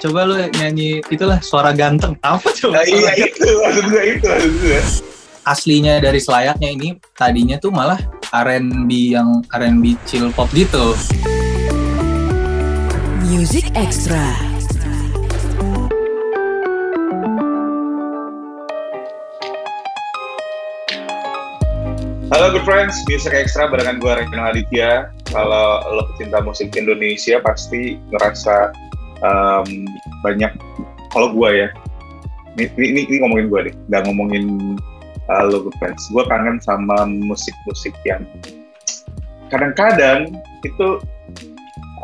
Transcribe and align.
coba 0.00 0.24
lu 0.24 0.36
nyanyi 0.56 1.04
itulah 1.12 1.36
suara 1.44 1.76
ganteng 1.76 2.16
apa 2.24 2.48
coba 2.56 2.80
Nah, 2.80 2.84
iya 2.88 3.12
itu 3.20 3.44
maksud 3.44 3.84
gue 3.92 4.02
itu 4.16 4.24
maksud 4.24 4.52
gue. 4.64 4.80
aslinya 5.44 6.00
dari 6.00 6.16
selayaknya 6.16 6.68
ini 6.72 6.88
tadinya 7.12 7.60
tuh 7.60 7.68
malah 7.68 8.00
R&B 8.32 8.88
yang 9.12 9.44
R&B 9.52 10.00
chill 10.08 10.32
pop 10.32 10.48
gitu 10.56 10.96
Music 13.30 13.70
Extra. 13.78 14.26
Halo 22.30 22.50
good 22.50 22.66
friends, 22.66 22.94
Music 23.06 23.30
Extra 23.34 23.70
barengan 23.70 24.02
gue 24.02 24.12
Reno 24.12 24.42
Aditya. 24.42 25.10
Kalau 25.30 25.82
lo 25.94 26.10
pecinta 26.10 26.42
musik 26.42 26.74
Indonesia 26.74 27.38
pasti 27.38 27.98
ngerasa 28.10 28.74
um, 29.24 29.68
banyak. 30.22 30.52
Kalau 31.10 31.34
gue 31.34 31.50
ya, 31.66 31.68
ini, 32.58 32.64
ini, 32.78 33.00
ini 33.06 33.16
ngomongin 33.22 33.46
gue 33.50 33.60
deh, 33.70 33.74
nggak 33.90 34.02
ngomongin 34.06 34.44
uh, 35.30 35.44
lo 35.46 35.66
good 35.66 35.76
friends. 35.78 36.06
Gue 36.10 36.22
kangen 36.26 36.58
sama 36.62 37.06
musik-musik 37.06 37.94
yang 38.06 38.22
kadang-kadang 39.50 40.30
itu 40.62 41.02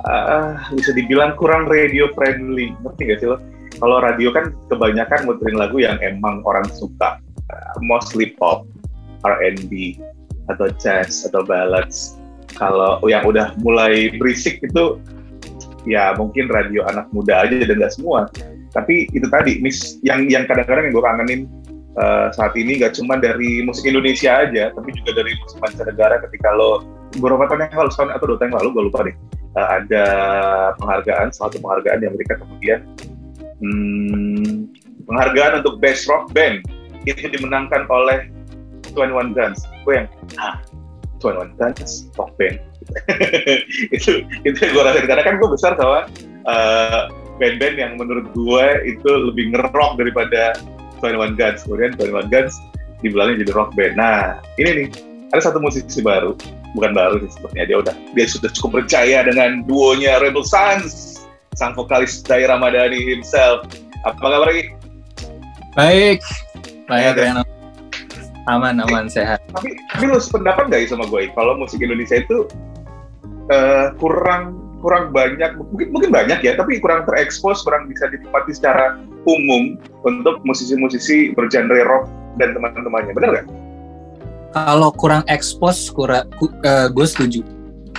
uh, 0.06 0.58
bisa 0.74 0.90
dibilang 0.94 1.34
kurang 1.38 1.70
radio 1.70 2.10
friendly. 2.14 2.74
Ngerti 2.82 3.02
gak 3.10 3.18
sih 3.22 3.28
lo? 3.30 3.38
Kalau 3.76 4.00
radio 4.00 4.32
kan 4.32 4.56
kebanyakan 4.72 5.28
muterin 5.28 5.56
lagu 5.60 5.78
yang 5.78 6.00
emang 6.00 6.40
orang 6.48 6.64
suka, 6.72 7.20
uh, 7.52 7.76
mostly 7.84 8.32
pop, 8.34 8.64
R&B, 9.22 10.00
atau 10.48 10.66
jazz 10.80 11.26
atau 11.28 11.44
ballads. 11.44 12.16
Kalau 12.56 13.04
yang 13.04 13.28
udah 13.28 13.52
mulai 13.60 14.16
berisik 14.16 14.64
itu 14.64 14.96
ya 15.86 16.12
mungkin 16.18 16.50
radio 16.50 16.84
anak 16.90 17.06
muda 17.14 17.46
aja 17.46 17.62
dan 17.62 17.78
nggak 17.78 17.94
semua. 17.94 18.26
Tapi 18.74 19.08
itu 19.14 19.26
tadi, 19.30 19.62
mis 19.62 19.96
yang 20.02 20.26
yang 20.28 20.44
kadang-kadang 20.44 20.90
yang 20.90 20.94
gue 20.94 21.04
kangenin 21.06 21.40
uh, 21.96 22.28
saat 22.34 22.52
ini 22.58 22.82
nggak 22.82 22.98
cuma 22.98 23.16
dari 23.16 23.64
musik 23.64 23.88
Indonesia 23.88 24.44
aja, 24.44 24.74
tapi 24.74 24.92
juga 24.98 25.22
dari 25.22 25.32
musik 25.38 25.58
mancanegara. 25.62 26.20
Ketika 26.28 26.52
lo 26.52 26.84
beberapa 27.16 27.48
tahun 27.48 27.70
yang 27.70 27.86
lalu, 27.86 27.90
setahun 27.94 28.10
atau 28.12 28.26
dua 28.28 28.38
tahun 28.42 28.50
yang 28.52 28.58
lalu, 28.60 28.68
gue 28.74 28.84
lupa 28.92 28.98
deh, 29.06 29.16
uh, 29.56 29.68
ada 29.80 30.04
penghargaan, 30.76 31.26
salah 31.32 31.48
satu 31.48 31.62
penghargaan 31.62 31.98
yang 32.04 32.12
mereka 32.12 32.34
kemudian 32.36 32.80
hmm, 33.62 34.68
penghargaan 35.06 35.64
untuk 35.64 35.78
best 35.80 36.04
rock 36.10 36.28
band 36.34 36.66
itu 37.06 37.30
dimenangkan 37.30 37.86
oleh 37.86 38.26
21 38.92 39.36
Guns. 39.36 39.62
Gue 39.86 40.02
yang, 40.02 40.08
ah, 40.42 40.58
21 41.22 41.54
Guns, 41.54 42.10
rock 42.18 42.34
band. 42.36 42.58
itu 43.96 44.22
itu 44.46 44.56
gue 44.58 44.82
rasain 44.82 45.06
karena 45.06 45.22
kan 45.24 45.36
gue 45.38 45.48
besar 45.50 45.74
sama 45.74 46.06
uh, 46.46 47.10
band-band 47.36 47.76
yang 47.76 47.92
menurut 48.00 48.30
gue 48.32 48.66
itu 48.86 49.10
lebih 49.32 49.52
ngerok 49.52 50.00
daripada 50.00 50.56
21 51.04 51.36
Guns. 51.36 51.60
Kemudian 51.68 51.92
21 51.98 52.32
Guns 52.32 52.54
dibilangnya 53.04 53.44
jadi 53.44 53.52
rock 53.52 53.70
band. 53.76 53.94
Nah, 54.00 54.40
ini 54.56 54.70
nih, 54.72 54.88
ada 55.36 55.42
satu 55.44 55.60
musisi 55.60 56.00
baru, 56.00 56.32
bukan 56.72 56.96
baru 56.96 57.20
sih 57.20 57.30
sepertinya 57.36 57.66
dia 57.68 57.78
udah 57.84 57.94
dia 58.16 58.26
sudah 58.26 58.48
cukup 58.56 58.82
percaya 58.82 59.20
dengan 59.28 59.60
duonya 59.68 60.16
Rebel 60.24 60.46
Sons, 60.46 61.20
sang 61.52 61.76
vokalis 61.76 62.24
Dai 62.24 62.48
Ramadhani 62.48 63.04
himself. 63.04 63.68
Apa 64.06 64.16
kabar 64.16 64.48
lagi? 64.48 64.76
baik 65.76 66.24
baik 66.88 67.14
Ya, 67.20 67.44
aman 68.48 68.80
aman 68.80 69.06
sehat 69.12 69.44
tapi 69.52 69.76
tapi 69.92 70.08
lu 70.08 70.16
sependapat 70.16 70.72
gak 70.72 70.80
ya 70.86 70.96
sama 70.96 71.04
gue 71.04 71.28
kalau 71.36 71.60
musik 71.60 71.84
Indonesia 71.84 72.16
itu 72.16 72.48
eh, 73.50 73.86
kurang 73.98 74.58
kurang 74.84 75.10
banyak 75.10 75.56
mungkin 75.56 75.88
mungkin 75.90 76.10
banyak 76.12 76.44
ya 76.44 76.52
tapi 76.54 76.78
kurang 76.78 77.08
terekspos 77.08 77.64
kurang 77.64 77.90
bisa 77.90 78.06
dinikmati 78.12 78.54
secara 78.54 79.00
umum 79.26 79.74
untuk 80.06 80.38
musisi-musisi 80.46 81.34
bergenre 81.34 81.82
rock 81.82 82.06
dan 82.38 82.54
teman-temannya. 82.54 83.16
Benar 83.16 83.30
gak? 83.42 83.46
kalau 84.56 84.88
kurang 84.96 85.20
ekspos 85.28 85.92
kurang 85.92 86.32
ku, 86.40 86.48
eh, 86.64 86.88
gue 86.88 87.06
setuju. 87.06 87.40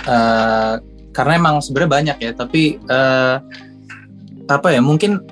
Eh, 0.02 0.74
karena 1.14 1.32
emang 1.38 1.62
sebenarnya 1.62 1.90
banyak 1.90 2.16
ya 2.18 2.30
tapi 2.34 2.78
eh, 2.82 3.36
apa 4.48 4.68
ya 4.70 4.82
mungkin 4.82 5.22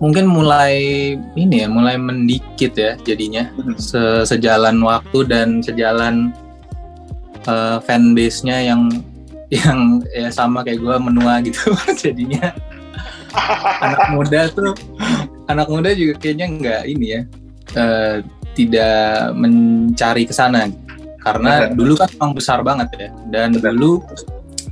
mungkin 0.00 0.28
mulai 0.28 0.76
ini 1.36 1.64
ya 1.64 1.68
mulai 1.68 2.00
mendikit 2.00 2.72
ya 2.72 2.96
jadinya. 3.04 3.52
Se- 3.76 4.24
sejalan 4.24 4.80
waktu 4.80 5.28
dan 5.28 5.60
sejalan 5.60 6.32
uh, 7.48 7.78
fanbase-nya 7.82 8.60
yang 8.64 8.90
yang 9.52 10.02
ya 10.10 10.28
sama 10.32 10.64
kayak 10.64 10.80
gue 10.80 10.96
menua 10.98 11.40
gitu. 11.44 11.72
Jadinya 12.02 12.50
anak 13.82 14.02
muda 14.14 14.40
tuh 14.50 14.72
anak 15.50 15.66
muda 15.66 15.90
juga 15.92 16.14
kayaknya 16.22 16.46
nggak 16.54 16.82
ini 16.86 17.06
ya 17.06 17.20
eh, 17.74 18.16
tidak 18.54 19.34
mencari 19.34 20.24
ke 20.26 20.34
sana. 20.34 20.70
Karena 21.24 21.72
Benar. 21.72 21.76
dulu 21.76 21.92
kan 21.96 22.08
emang 22.20 22.32
besar 22.36 22.60
banget 22.60 22.88
ya. 22.98 23.08
Dan 23.32 23.58
Benar. 23.58 23.74
dulu 23.74 24.02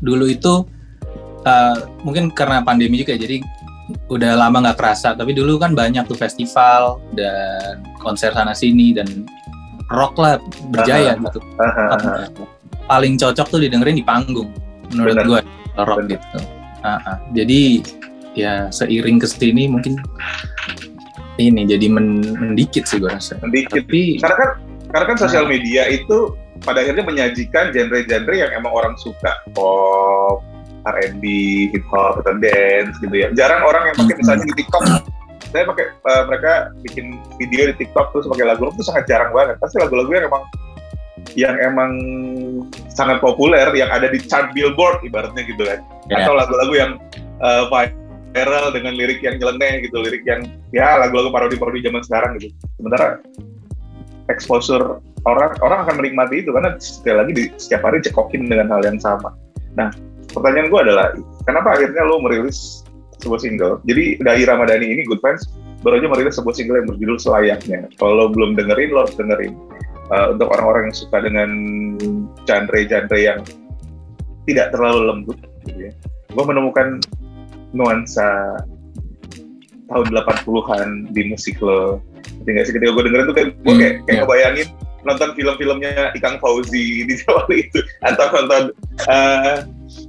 dulu 0.02 0.24
itu 0.30 0.54
eh, 1.46 1.76
mungkin 2.02 2.30
karena 2.32 2.62
pandemi 2.62 3.02
juga 3.02 3.18
jadi 3.18 3.42
udah 4.08 4.32
lama 4.38 4.70
nggak 4.70 4.78
kerasa. 4.78 5.14
Tapi 5.14 5.34
dulu 5.34 5.58
kan 5.58 5.74
banyak 5.74 6.06
tuh 6.06 6.18
festival 6.18 7.02
dan 7.14 7.82
konser 7.98 8.32
sana 8.34 8.54
sini 8.54 8.94
dan 8.94 9.26
rock 9.92 10.16
lah 10.16 10.40
berjaya 10.72 11.12
gitu 11.20 11.40
paling 12.84 13.14
cocok 13.14 13.46
tuh 13.48 13.60
didengerin 13.60 13.94
di 13.94 14.04
panggung 14.04 14.50
menurut 14.90 15.16
gue 15.18 15.40
rock 15.76 15.98
Benar. 16.00 16.10
gitu 16.12 16.38
Ah, 16.82 16.98
ah. 17.06 17.16
jadi 17.30 17.78
ya 18.34 18.66
seiring 18.68 19.16
ke 19.16 19.26
sini 19.26 19.70
mungkin 19.70 19.94
ini 21.38 21.62
jadi 21.64 21.86
men- 21.86 22.34
mendikit 22.36 22.84
sih 22.84 22.98
gue 22.98 23.06
rasa 23.06 23.38
Sedikit. 23.38 23.80
tapi 23.80 24.18
Karena 24.18 24.36
kan 24.36 24.50
karena 24.90 25.04
kan 25.08 25.16
sosial 25.16 25.44
Nah. 25.46 25.52
media 25.54 25.82
itu 25.88 26.34
pada 26.62 26.78
akhirnya 26.78 27.02
menyajikan 27.02 27.70
genre-genre 27.70 28.34
yang 28.36 28.50
emang 28.52 28.70
orang 28.70 28.94
suka 28.94 29.34
pop, 29.50 30.42
R&B, 30.84 31.24
hip 31.70 31.82
hop 31.88 32.22
atau 32.22 32.38
dance 32.38 32.94
gitu 32.98 33.14
ya. 33.16 33.30
Jarang 33.34 33.62
orang 33.62 33.90
yang 33.90 33.96
pakai 33.98 34.14
misalnya 34.14 34.44
di 34.46 34.54
TikTok. 34.58 34.82
Saya 35.50 35.64
pakai 35.66 35.86
eh, 35.90 36.22
mereka 36.26 36.52
bikin 36.82 37.18
video 37.34 37.66
di 37.66 37.82
TikTok 37.82 38.14
terus 38.14 38.26
pakai 38.26 38.46
lagu 38.46 38.68
itu 38.68 38.82
sangat 38.84 39.06
jarang 39.06 39.30
banget. 39.30 39.58
Pasti 39.58 39.78
lagu-lagu 39.78 40.10
yang 40.12 40.26
emang 40.26 40.44
yang 41.34 41.54
emang 41.58 41.90
sangat 42.92 43.18
populer 43.24 43.68
yang 43.72 43.88
ada 43.88 44.10
di 44.10 44.20
chart 44.20 44.52
Billboard 44.52 45.02
ibaratnya 45.06 45.42
gitu 45.46 45.62
kan. 45.62 45.80
Ya. 46.10 46.24
Atau 46.24 46.34
lagu-lagu 46.36 46.74
yang 46.74 46.90
eh, 47.20 47.64
viral 48.32 48.72
dengan 48.72 48.96
lirik 48.96 49.20
yang 49.20 49.36
nyeleneh 49.38 49.84
gitu, 49.84 50.00
lirik 50.00 50.24
yang 50.24 50.48
ya 50.72 50.96
lagu-lagu 50.96 51.28
parodi-parodi 51.30 51.84
zaman 51.84 52.02
sekarang 52.04 52.30
gitu. 52.40 52.54
Sementara 52.80 53.20
exposure 54.32 55.02
orang 55.28 55.54
orang 55.62 55.78
akan 55.86 55.94
menikmati 56.02 56.42
itu 56.42 56.50
karena 56.50 56.74
sekali 56.80 57.16
lagi 57.16 57.32
di, 57.36 57.44
setiap 57.60 57.86
hari 57.86 58.00
cekokin 58.02 58.48
dengan 58.48 58.72
hal 58.72 58.82
yang 58.82 58.98
sama. 58.98 59.36
Nah, 59.76 59.92
pertanyaan 60.32 60.68
gue 60.72 60.80
adalah 60.80 61.06
kenapa 61.44 61.76
akhirnya 61.78 62.02
lo 62.08 62.18
merilis 62.24 62.82
sebuah 63.20 63.40
single? 63.44 63.78
Jadi 63.86 64.18
Dai 64.24 64.42
Ramadhani 64.42 64.86
ini 64.88 65.04
Good 65.06 65.22
Friends 65.22 65.46
baru 65.82 65.98
aja 65.98 66.08
merilis 66.08 66.34
sebuah 66.38 66.54
single 66.54 66.78
yang 66.82 66.88
berjudul 66.94 67.18
Selayaknya. 67.18 67.90
Kalau 67.98 68.14
lo 68.14 68.26
belum 68.30 68.54
dengerin, 68.54 68.90
lo 68.94 69.06
harus 69.06 69.14
dengerin. 69.18 69.54
Uh, 70.10 70.34
untuk 70.34 70.50
orang-orang 70.52 70.90
yang 70.90 70.96
suka 70.96 71.24
dengan 71.24 71.50
genre-genre 72.48 73.18
yang 73.18 73.40
tidak 74.48 74.74
terlalu 74.74 75.00
lembut, 75.08 75.38
gitu 75.66 75.90
ya. 75.90 75.92
Gue 76.32 76.44
menemukan 76.48 76.98
nuansa 77.72 78.58
tahun 79.92 80.06
80-an 80.12 80.88
di 81.12 81.22
musik 81.30 81.60
lo. 81.60 82.00
Ngerti 82.42 82.50
nggak 82.50 82.64
sih 82.66 82.74
ketika 82.74 82.90
gue 82.90 83.02
dengerin 83.06 83.26
tuh 83.28 83.36
kayak 83.36 83.48
gue 83.54 83.74
kayak, 83.76 83.94
kayak 84.08 84.16
iya. 84.16 84.20
ngebayangin 84.24 84.68
nonton 85.02 85.30
film-filmnya 85.34 86.14
Ikang 86.14 86.38
Fauzi 86.38 87.02
di 87.06 87.14
Jawa 87.18 87.42
itu 87.66 87.82
atau 88.06 88.26
nonton 88.30 88.62
eh, 89.10 89.56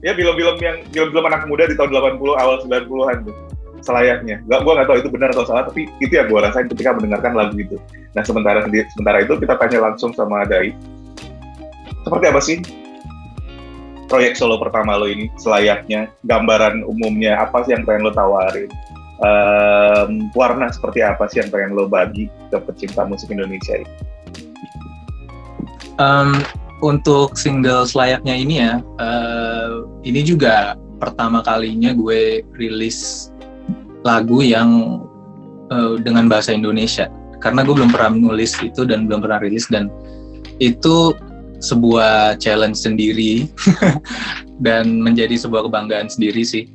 ya 0.05 0.13
film-film 0.13 0.57
yang 0.61 0.85
film-film 0.93 1.25
anak 1.25 1.49
muda 1.49 1.65
di 1.65 1.75
tahun 1.75 1.89
80 1.89 2.41
awal 2.41 2.55
90-an 2.65 3.17
tuh 3.25 3.35
selayaknya. 3.83 4.39
Gak, 4.47 4.63
gue 4.63 4.73
nggak 4.73 4.87
tahu 4.87 4.97
itu 5.03 5.09
benar 5.11 5.29
atau 5.35 5.43
salah, 5.43 5.67
tapi 5.67 5.91
itu 5.99 6.15
yang 6.15 6.31
gue 6.31 6.39
rasain 6.39 6.71
ketika 6.71 6.95
mendengarkan 6.95 7.35
lagu 7.35 7.55
itu. 7.59 7.75
Nah 8.15 8.23
sementara 8.23 8.63
sementara 8.63 9.27
itu 9.27 9.35
kita 9.35 9.59
tanya 9.59 9.91
langsung 9.91 10.15
sama 10.15 10.47
Dai, 10.47 10.71
seperti 12.03 12.25
apa 12.27 12.41
sih 12.43 12.57
proyek 14.13 14.37
solo 14.37 14.61
pertama 14.61 14.93
lo 14.93 15.09
ini 15.09 15.25
selayaknya, 15.41 16.05
gambaran 16.29 16.85
umumnya 16.85 17.41
apa 17.41 17.65
sih 17.65 17.73
yang 17.73 17.81
pengen 17.81 18.05
lo 18.05 18.13
tawarin? 18.13 18.69
Em, 19.25 20.29
warna 20.37 20.69
seperti 20.69 21.01
apa 21.01 21.25
sih 21.25 21.41
yang 21.41 21.49
pengen 21.49 21.73
lo 21.73 21.89
bagi 21.89 22.29
ke 22.53 22.57
pecinta 22.61 23.09
musik 23.09 23.33
Indonesia 23.33 23.81
ini? 23.81 23.89
Em, 25.97 26.45
untuk 26.85 27.33
single 27.33 27.89
selayaknya 27.89 28.35
ini 28.37 28.55
ya 28.61 28.73
eh, 29.01 29.73
ini 30.05 30.21
juga 30.21 30.77
pertama 31.01 31.41
kalinya 31.41 31.97
gue 31.97 32.45
rilis 32.53 33.31
lagu 34.05 34.45
yang 34.45 35.01
eh, 35.73 35.97
dengan 36.05 36.29
bahasa 36.29 36.53
Indonesia 36.53 37.09
karena 37.41 37.65
gue 37.65 37.73
belum 37.73 37.89
pernah 37.89 38.13
nulis 38.13 38.61
itu 38.61 38.85
dan 38.85 39.09
belum 39.09 39.25
pernah 39.25 39.41
rilis 39.41 39.65
dan 39.73 39.89
itu 40.61 41.17
sebuah 41.63 42.35
challenge 42.43 42.75
sendiri 42.75 43.47
dan 44.65 44.99
menjadi 44.99 45.39
sebuah 45.39 45.71
kebanggaan 45.71 46.11
sendiri 46.11 46.43
sih. 46.43 46.67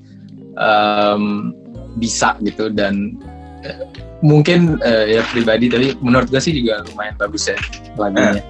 Em, 0.59 1.55
bisa 1.99 2.39
gitu 2.47 2.71
dan 2.71 3.19
uh, 3.67 3.87
mungkin 4.23 4.79
uh, 4.83 5.05
ya 5.07 5.23
pribadi 5.31 5.71
tapi 5.71 5.95
menurut 5.99 6.31
gue 6.31 6.43
sih 6.43 6.55
juga 6.55 6.87
lumayan 6.91 7.15
bagus 7.19 7.51
ya 7.51 7.59
lagunya. 7.99 8.43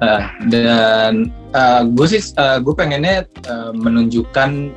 Uh, 0.00 0.24
dan 0.48 1.28
uh, 1.52 1.84
gue 1.84 2.06
sih 2.08 2.22
uh, 2.40 2.56
gue 2.62 2.72
pengennya 2.72 3.28
uh, 3.50 3.74
menunjukkan 3.76 4.72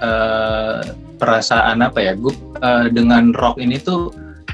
uh, 0.00 0.80
perasaan 1.16 1.82
apa 1.82 1.98
ya 1.98 2.12
gue 2.14 2.32
uh, 2.62 2.86
dengan 2.92 3.34
rock 3.34 3.58
ini 3.58 3.80
tuh 3.80 4.12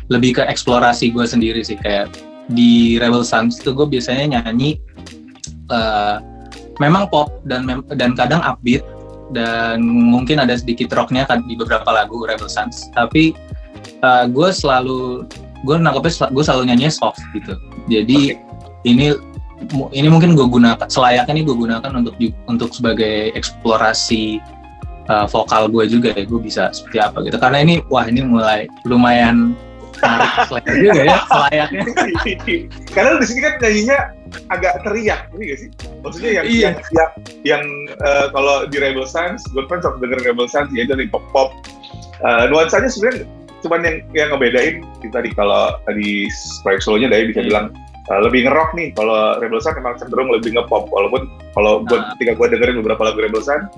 lebih 0.08 0.40
ke 0.40 0.43
eksplorasi 0.48 1.12
gue 1.12 1.26
sendiri 1.26 1.60
sih. 1.60 1.76
Kayak 1.76 2.14
di 2.50 2.96
Rebel 2.98 3.22
Sons 3.22 3.60
tuh 3.60 3.76
gue 3.76 3.87
biasanya 3.87 4.40
nyanyi 4.40 4.81
uh, 5.72 6.20
memang 6.78 7.08
pop 7.08 7.32
dan 7.48 7.64
mem 7.64 7.80
dan 7.96 8.12
kadang 8.12 8.44
upbeat 8.44 8.84
dan 9.32 9.80
mungkin 9.82 10.44
ada 10.44 10.52
sedikit 10.52 10.92
rocknya 10.92 11.24
kan 11.24 11.40
di 11.48 11.56
beberapa 11.56 11.88
lagu 11.88 12.28
Rebel 12.28 12.52
Sons 12.52 12.92
tapi 12.92 13.32
uh, 14.04 14.28
gue 14.28 14.48
selalu 14.52 15.24
gue 15.62 15.74
nangkepnya 15.78 16.28
gue 16.30 16.44
selalu 16.44 16.62
nyanyi 16.69 16.90
soft 16.90 17.22
gitu. 17.32 17.54
Jadi 17.86 18.36
okay. 18.36 18.88
ini 18.88 19.06
ini 19.94 20.08
mungkin 20.10 20.34
gue 20.34 20.46
gunakan 20.46 20.90
selayaknya 20.90 21.32
ini 21.38 21.42
gue 21.46 21.56
gunakan 21.56 21.92
untuk 21.94 22.14
untuk 22.50 22.70
sebagai 22.74 23.30
eksplorasi 23.38 24.42
uh, 25.06 25.26
vokal 25.30 25.70
gue 25.70 25.86
juga 25.86 26.10
ya 26.19 26.26
gue 26.26 26.40
bisa 26.42 26.74
seperti 26.74 26.98
apa 26.98 27.22
gitu. 27.22 27.38
Karena 27.38 27.62
ini 27.62 27.78
wah 27.86 28.04
ini 28.06 28.26
mulai 28.26 28.66
lumayan 28.82 29.54
menarik 30.02 30.64
juga 30.82 31.02
ya 31.02 31.19
selayaknya 31.31 31.82
karena 32.94 33.10
di 33.19 33.26
sini 33.26 33.40
kan 33.40 33.52
nyanyinya 33.62 33.99
agak 34.49 34.75
teriak 34.82 35.20
ini 35.37 35.44
gak 35.52 35.58
sih 35.60 35.69
maksudnya 36.02 36.31
yang 36.40 36.46
iya. 36.49 36.62
yang 36.62 36.76
yang, 36.93 37.12
yang 37.44 37.64
uh, 38.02 38.26
kalau 38.32 38.66
di 38.66 38.76
Rebel 38.81 39.06
Sons 39.06 39.44
gue 39.52 39.64
kan 39.69 39.81
selalu 39.81 40.08
denger 40.08 40.32
Rebel 40.32 40.49
Sons 40.49 40.69
ya 40.72 40.84
dari 40.88 41.06
pop 41.08 41.25
pop 41.31 41.54
uh, 42.25 42.44
nuansanya 42.49 42.88
sebenarnya 42.88 43.28
cuman 43.62 43.81
yang 43.87 43.96
yang 44.12 44.28
ngebedain 44.34 44.82
tadi 45.14 45.31
kalau 45.38 45.78
tadi 45.87 46.26
proyek 46.66 46.82
solonya 46.82 47.08
dari 47.14 47.31
bisa 47.31 47.40
hmm. 47.46 47.48
bilang 47.48 47.66
uh, 48.10 48.20
lebih 48.26 48.50
ngerok 48.50 48.75
nih 48.75 48.88
kalau 48.93 49.38
Rebel 49.38 49.62
Sun 49.62 49.78
emang 49.78 49.96
cenderung 49.96 50.28
lebih 50.34 50.58
ngepop 50.58 50.90
walaupun 50.90 51.31
kalau 51.55 51.87
buat 51.87 52.02
nah. 52.02 52.08
ketika 52.19 52.32
gue 52.34 52.46
dengerin 52.58 52.76
beberapa 52.82 53.02
lagu 53.06 53.19
Rebel 53.22 53.43
Sun 53.44 53.70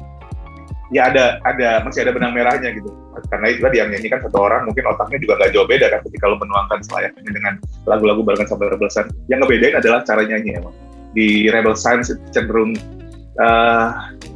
ya 0.93 1.09
ada 1.09 1.41
ada 1.49 1.81
masih 1.87 2.05
ada 2.05 2.13
benang 2.13 2.37
merahnya 2.37 2.75
gitu. 2.77 2.91
Karena 3.31 3.47
itu 3.49 3.61
tadi 3.65 3.77
yang 3.81 3.89
nyanyikan 3.89 4.21
satu 4.21 4.39
orang 4.43 4.69
mungkin 4.69 4.85
otaknya 4.91 5.19
juga 5.23 5.35
nggak 5.41 5.51
jauh 5.57 5.69
beda 5.69 5.87
kan 5.89 6.01
ketika 6.05 6.25
lo 6.29 6.37
menuangkan 6.37 6.81
selayaknya 6.85 7.31
dengan 7.31 7.55
lagu-lagu 7.89 8.21
barengan 8.21 8.49
sama 8.51 8.69
Rebel 8.69 8.91
yang 9.31 9.39
ngebedain 9.41 9.75
adalah 9.81 10.01
cara 10.05 10.23
nyanyi 10.27 10.61
emang. 10.61 10.75
Di 11.15 11.49
Rebel 11.49 11.79
Sun 11.79 12.03
cenderung 12.35 12.75
uh, 13.39 13.89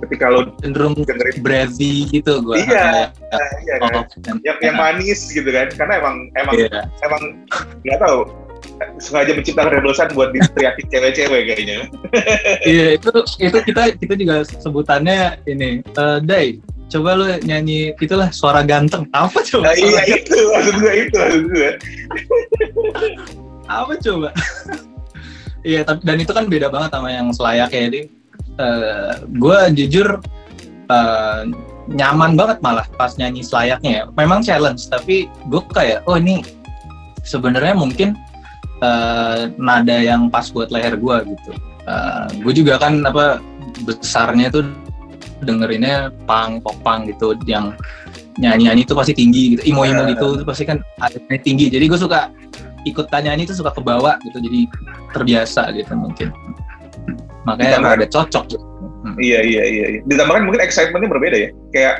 ketika 0.06 0.30
lo 0.30 0.54
cenderung 0.62 0.94
dengerin 0.94 1.36
breathy 1.42 2.06
gitu 2.08 2.38
gue 2.40 2.64
iya 2.64 3.10
uh, 3.12 3.50
iya 3.66 3.74
kan. 3.82 3.92
Oh, 3.98 4.04
yang, 4.46 4.58
yang 4.62 4.76
manis 4.78 5.28
gitu 5.28 5.50
kan. 5.50 5.68
Karena 5.74 6.00
emang 6.00 6.16
emang 6.38 6.54
yeah. 6.56 6.86
emang 7.04 7.22
nggak 7.84 7.98
tahu 8.00 8.30
sengaja 8.98 9.32
menciptakan 9.34 9.80
rebelsan 9.80 10.08
buat 10.14 10.30
diteriakin 10.34 10.86
cewek-cewek 10.90 11.40
kayaknya. 11.50 11.78
iya 12.74 12.86
itu 12.98 13.08
itu 13.38 13.58
kita 13.66 13.82
kita 13.96 14.14
juga 14.18 14.36
sebutannya 14.46 15.38
ini 15.46 15.82
uh, 15.96 16.18
Day 16.22 16.58
coba 16.88 17.20
lu 17.20 17.26
nyanyi 17.44 17.92
itulah 18.00 18.32
suara 18.32 18.64
ganteng 18.64 19.04
apa 19.12 19.44
coba? 19.44 19.70
Nah, 19.70 19.76
iya 19.76 20.02
itu 20.08 20.34
maksud 20.34 20.74
gue 20.80 20.92
itu 21.04 21.16
maksud 21.16 21.44
gue. 21.52 21.70
apa 23.78 23.92
coba? 24.00 24.28
iya 25.66 25.84
tapi 25.84 26.00
dan 26.08 26.16
itu 26.16 26.32
kan 26.32 26.48
beda 26.48 26.72
banget 26.72 26.90
sama 26.96 27.08
yang 27.12 27.28
selayak 27.30 27.70
ya 27.70 27.82
ini. 27.92 28.00
Uh, 28.58 29.22
gue 29.38 29.58
jujur 29.78 30.18
uh, 30.90 31.40
nyaman 31.88 32.34
banget 32.34 32.58
malah 32.64 32.88
pas 32.96 33.14
nyanyi 33.20 33.44
selayaknya 33.44 33.90
ya. 33.90 34.04
Memang 34.16 34.40
challenge 34.40 34.88
tapi 34.88 35.28
gue 35.52 35.62
kayak 35.76 36.02
oh 36.08 36.16
ini 36.16 36.40
sebenarnya 37.22 37.76
mungkin 37.76 38.16
uh, 38.82 39.50
nada 39.56 39.96
yang 39.98 40.28
pas 40.28 40.48
buat 40.50 40.70
leher 40.72 40.98
gue 40.98 41.16
gitu. 41.34 41.52
Uh, 41.88 42.28
gue 42.44 42.52
juga 42.52 42.76
kan 42.76 43.00
apa 43.06 43.40
besarnya 43.86 44.52
tuh 44.52 44.64
dengerinnya 45.42 46.10
pang 46.26 46.58
popang 46.58 47.06
gitu 47.06 47.34
yang 47.46 47.72
nyanyi-nyanyi 48.38 48.86
itu 48.86 48.94
pasti 48.94 49.12
tinggi 49.14 49.44
gitu 49.54 49.62
imo-imo 49.74 50.06
gitu 50.06 50.38
itu 50.38 50.44
pasti 50.46 50.64
kan 50.66 50.78
adanya 51.02 51.38
tinggi 51.42 51.66
jadi 51.70 51.84
gue 51.90 51.98
suka 51.98 52.30
ikut 52.86 53.10
tanya 53.10 53.34
nyanyi 53.34 53.50
itu 53.50 53.54
suka 53.58 53.74
ke 53.74 53.82
bawah 53.82 54.14
gitu 54.22 54.38
jadi 54.38 54.60
terbiasa 55.10 55.74
gitu 55.74 55.92
mungkin 55.98 56.30
makanya 57.42 57.82
Ditambah, 57.82 57.92
ada 57.98 58.06
cocok 58.06 58.44
gitu. 58.54 58.64
hmm. 59.02 59.16
iya 59.18 59.40
iya 59.42 59.62
iya 59.66 59.86
ditambahkan 60.06 60.42
mungkin 60.46 60.62
excitementnya 60.62 61.10
berbeda 61.10 61.36
ya 61.36 61.50
kayak 61.74 61.96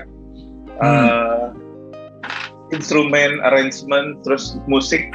hmm. 0.78 0.86
uh, 0.86 1.46
instrumen 2.70 3.42
arrangement 3.42 4.22
terus 4.22 4.54
musik 4.70 5.10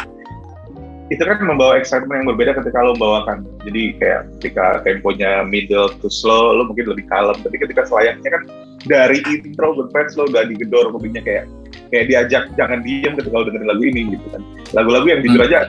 itu 1.11 1.19
kan 1.19 1.35
membawa 1.43 1.75
excitement 1.75 2.23
yang 2.23 2.29
berbeda 2.31 2.55
ketika 2.63 2.79
lo 2.79 2.95
membawakan. 2.95 3.43
Jadi 3.67 3.99
kayak 3.99 4.21
ketika 4.39 4.79
temponya 4.87 5.43
middle 5.43 5.91
to 5.99 6.07
slow, 6.07 6.55
lo 6.55 6.63
mungkin 6.71 6.95
lebih 6.95 7.05
kalem. 7.11 7.35
Tapi 7.43 7.55
ketika 7.59 7.83
selayaknya 7.83 8.29
kan 8.31 8.43
dari 8.87 9.19
intro 9.27 9.75
berfans 9.75 10.15
lo 10.15 10.31
udah 10.31 10.47
digedor 10.47 10.95
kupingnya 10.95 11.23
kayak 11.23 11.45
kayak 11.91 12.05
diajak 12.07 12.43
jangan 12.55 12.79
diem 12.81 13.13
ketika 13.19 13.35
lo 13.35 13.43
dengerin 13.43 13.67
lagu 13.67 13.83
ini 13.83 14.01
gitu 14.15 14.27
kan. 14.31 14.41
Lagu-lagu 14.71 15.05
yang 15.11 15.19
jujur 15.21 15.41
hmm. 15.43 15.47
aja 15.51 15.59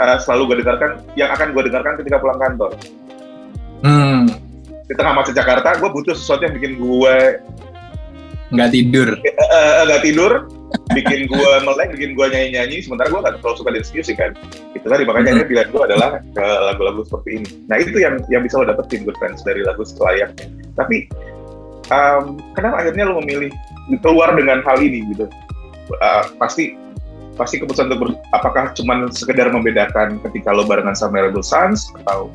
uh, 0.00 0.18
selalu 0.18 0.42
gue 0.48 0.56
dengarkan, 0.64 0.90
yang 1.14 1.30
akan 1.30 1.52
gue 1.52 1.62
dengarkan 1.68 1.94
ketika 2.00 2.16
pulang 2.18 2.40
kantor. 2.40 2.72
Hmm. 3.84 4.26
Di 4.90 4.94
tengah 4.98 5.14
masa 5.14 5.30
Jakarta, 5.30 5.78
gue 5.78 5.90
butuh 5.92 6.16
sesuatu 6.16 6.48
yang 6.48 6.56
bikin 6.56 6.80
gue 6.80 7.16
nggak 8.50 8.70
tidur. 8.74 9.14
Uh, 9.38 9.86
nggak 9.86 10.02
tidur, 10.02 10.50
bikin 10.94 11.30
gue 11.30 11.52
melek, 11.62 11.94
bikin 11.94 12.18
gue 12.18 12.26
nyanyi-nyanyi, 12.30 12.82
sementara 12.82 13.10
gue 13.10 13.20
gak 13.22 13.34
terlalu 13.38 13.56
suka 13.58 13.70
dance 13.74 13.90
music 13.94 14.16
kan. 14.18 14.32
Itu 14.74 14.86
tadi 14.86 15.02
makanya 15.06 15.38
mm-hmm. 15.38 15.48
pilihan 15.48 15.68
gue 15.70 15.82
adalah 15.86 16.10
ke 16.22 16.46
lagu-lagu 16.70 17.00
seperti 17.06 17.30
ini. 17.42 17.48
Nah 17.70 17.76
itu 17.78 17.96
yang 17.98 18.18
yang 18.30 18.42
bisa 18.42 18.58
lo 18.58 18.66
dapetin 18.66 19.06
good 19.06 19.18
friends 19.18 19.42
dari 19.46 19.62
lagu 19.62 19.82
selayaknya. 19.86 20.46
Tapi 20.74 21.10
um, 21.90 22.38
kenapa 22.54 22.86
akhirnya 22.86 23.10
lo 23.10 23.22
memilih 23.22 23.50
keluar 24.02 24.34
dengan 24.34 24.62
hal 24.66 24.78
ini 24.82 25.06
gitu? 25.14 25.26
Uh, 25.90 26.22
pasti 26.38 26.78
pasti 27.34 27.56
keputusan 27.56 27.90
untuk 27.90 27.98
ber, 28.04 28.10
apakah 28.36 28.70
cuma 28.76 29.08
sekedar 29.10 29.48
membedakan 29.50 30.20
ketika 30.28 30.52
lo 30.52 30.62
barengan 30.68 30.94
sama 30.94 31.24
Rebel 31.24 31.42
Sons 31.42 31.88
atau 32.04 32.28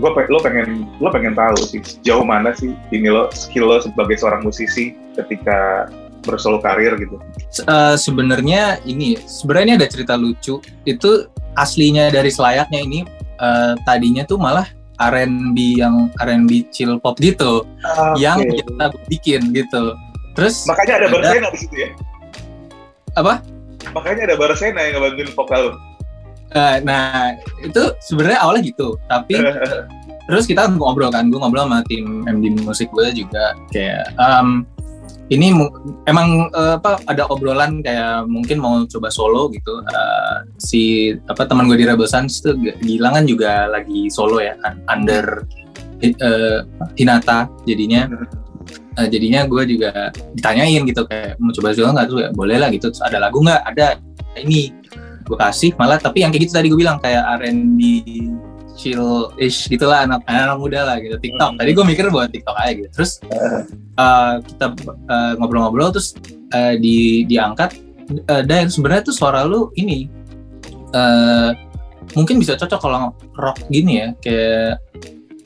gue 0.00 0.10
lo 0.10 0.38
pengen 0.42 0.90
lo 0.98 1.06
pengen 1.12 1.38
tahu 1.38 1.54
sih 1.62 1.78
sejauh 1.78 2.26
mana 2.26 2.50
sih 2.50 2.74
ini 2.90 3.14
lo 3.14 3.30
skill 3.30 3.70
lo 3.70 3.78
sebagai 3.78 4.18
seorang 4.18 4.42
musisi 4.42 4.98
ketika 5.14 5.86
bersolo 6.24 6.58
karir 6.58 6.96
gitu? 6.98 7.20
Uh, 7.68 7.94
sebenarnya 7.94 8.80
ini 8.88 9.20
sebenarnya 9.24 9.78
ada 9.78 9.88
cerita 9.88 10.18
lucu 10.18 10.58
itu 10.88 11.10
aslinya 11.54 12.10
dari 12.10 12.32
selayaknya 12.32 12.80
ini 12.82 13.00
uh, 13.38 13.78
tadinya 13.86 14.26
tuh 14.26 14.40
malah 14.40 14.66
R&B 14.98 15.82
yang 15.82 16.10
R&B 16.22 16.70
chill 16.70 17.02
pop 17.02 17.18
gitu 17.18 17.66
okay. 17.82 18.22
yang 18.22 18.38
kita 18.46 18.86
bikin 19.10 19.50
gitu. 19.54 19.94
Terus 20.34 20.66
makanya 20.66 21.02
ada, 21.02 21.06
ada 21.06 21.14
Barsena 21.14 21.48
di 21.50 21.58
situ 21.58 21.74
ya? 21.78 21.88
Apa? 23.14 23.42
Makanya 23.94 24.22
ada 24.30 24.36
Barsena 24.38 24.80
yang 24.82 24.92
ngebantuin 24.98 25.30
vokal. 25.34 25.64
Uh, 26.54 26.78
nah 26.86 27.34
itu 27.66 27.82
sebenarnya 27.98 28.38
awalnya 28.46 28.62
gitu, 28.70 28.94
tapi 29.10 29.34
terus 30.30 30.46
kita 30.46 30.70
ngobrol 30.70 31.10
kan, 31.10 31.26
gue 31.26 31.38
ngobrol 31.38 31.66
sama 31.66 31.82
tim 31.90 32.22
MD 32.30 32.62
musik 32.62 32.86
gue 32.94 33.10
juga 33.10 33.58
kayak 33.74 34.14
um, 34.22 34.62
ini 35.32 35.56
emang 36.04 36.52
uh, 36.52 36.76
apa 36.76 37.00
ada 37.08 37.24
obrolan 37.32 37.80
kayak 37.80 38.28
mungkin 38.28 38.60
mau 38.60 38.84
coba 38.84 39.08
solo 39.08 39.48
gitu. 39.48 39.80
Uh, 39.80 40.44
si 40.60 41.14
apa 41.32 41.48
teman 41.48 41.64
gue 41.64 41.80
di 41.80 41.88
Rebel 41.88 42.04
Sons 42.04 42.44
tuh 42.44 42.52
Gilang 42.84 43.16
kan 43.16 43.24
juga 43.24 43.72
lagi 43.72 44.12
solo 44.12 44.44
ya 44.44 44.52
under 44.92 45.48
uh, 46.20 46.60
Hinata 46.92 47.48
jadinya. 47.64 48.04
Uh, 48.94 49.08
jadinya 49.10 49.48
gue 49.48 49.62
juga 49.66 50.12
ditanyain 50.36 50.84
gitu 50.86 51.02
kayak 51.08 51.40
mau 51.40 51.50
coba 51.56 51.72
solo 51.72 51.96
nggak? 51.96 52.06
Tuh 52.12 52.18
ya 52.20 52.28
boleh 52.36 52.56
lah 52.60 52.68
gitu. 52.68 52.92
Ada 53.00 53.16
lagu 53.16 53.40
nggak? 53.40 53.62
Ada. 53.72 53.86
Ini. 54.44 54.62
Gue 55.24 55.40
kasih 55.40 55.72
malah 55.80 55.96
tapi 55.96 56.20
yang 56.20 56.28
kayak 56.28 56.44
gitu 56.44 56.52
tadi 56.52 56.68
gue 56.68 56.76
bilang 56.76 57.00
kayak 57.00 57.24
R&B 57.40 57.80
chill 58.74 59.30
ish 59.38 59.70
gitulah 59.70 60.04
anak 60.04 60.26
anak 60.26 60.58
muda 60.58 60.82
lah 60.84 60.96
gitu 60.98 61.16
TikTok. 61.18 61.54
Hmm. 61.54 61.58
Tadi 61.58 61.70
gue 61.72 61.84
mikir 61.86 62.04
buat 62.10 62.28
TikTok 62.30 62.56
aja 62.58 62.72
gitu. 62.74 62.88
Terus 62.90 63.22
uh, 63.98 64.42
kita 64.42 64.66
uh, 65.08 65.32
ngobrol-ngobrol 65.38 65.94
terus 65.94 66.18
uh, 66.52 66.74
di 66.78 67.22
diangkat 67.24 67.78
uh, 68.28 68.42
dan 68.42 68.68
sebenarnya 68.68 69.10
tuh 69.10 69.14
suara 69.14 69.46
lu 69.46 69.70
ini 69.78 70.10
uh, 70.92 71.54
mungkin 72.18 72.38
bisa 72.42 72.58
cocok 72.58 72.80
kalau 72.82 73.14
rock 73.38 73.58
gini 73.70 74.02
ya 74.02 74.08
kayak 74.20 74.82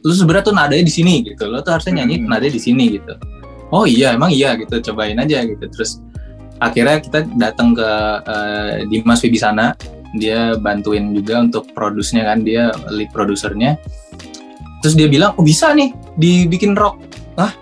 lu 0.03 0.13
sebenarnya 0.15 0.45
tuh 0.49 0.55
nadanya 0.57 0.85
di 0.85 0.95
sini 0.95 1.15
gitu. 1.23 1.45
Lo 1.47 1.61
tuh 1.61 1.77
harusnya 1.77 2.03
nyanyi 2.03 2.25
hmm. 2.25 2.29
nadanya 2.33 2.55
di 2.57 2.63
sini 2.63 2.85
gitu. 2.97 3.15
Oh 3.69 3.85
iya 3.85 4.17
emang 4.17 4.33
iya 4.33 4.57
gitu 4.57 4.81
cobain 4.93 5.21
aja 5.21 5.45
gitu. 5.45 5.65
Terus 5.69 6.01
akhirnya 6.59 6.99
kita 6.99 7.29
datang 7.37 7.77
ke 7.77 7.91
uh, 8.25 8.83
Dimas 8.89 9.21
Wibisana 9.23 9.77
dia 10.17 10.57
bantuin 10.57 11.13
juga 11.13 11.45
untuk 11.45 11.69
produsnya 11.77 12.25
kan 12.33 12.41
dia 12.41 12.73
lead 12.89 13.13
produsernya 13.13 13.77
terus 14.81 14.95
dia 14.95 15.11
bilang 15.11 15.35
oh 15.37 15.45
bisa 15.45 15.75
nih 15.75 15.91
dibikin 16.15 16.79
rock. 16.79 16.99
Ah 17.35 17.53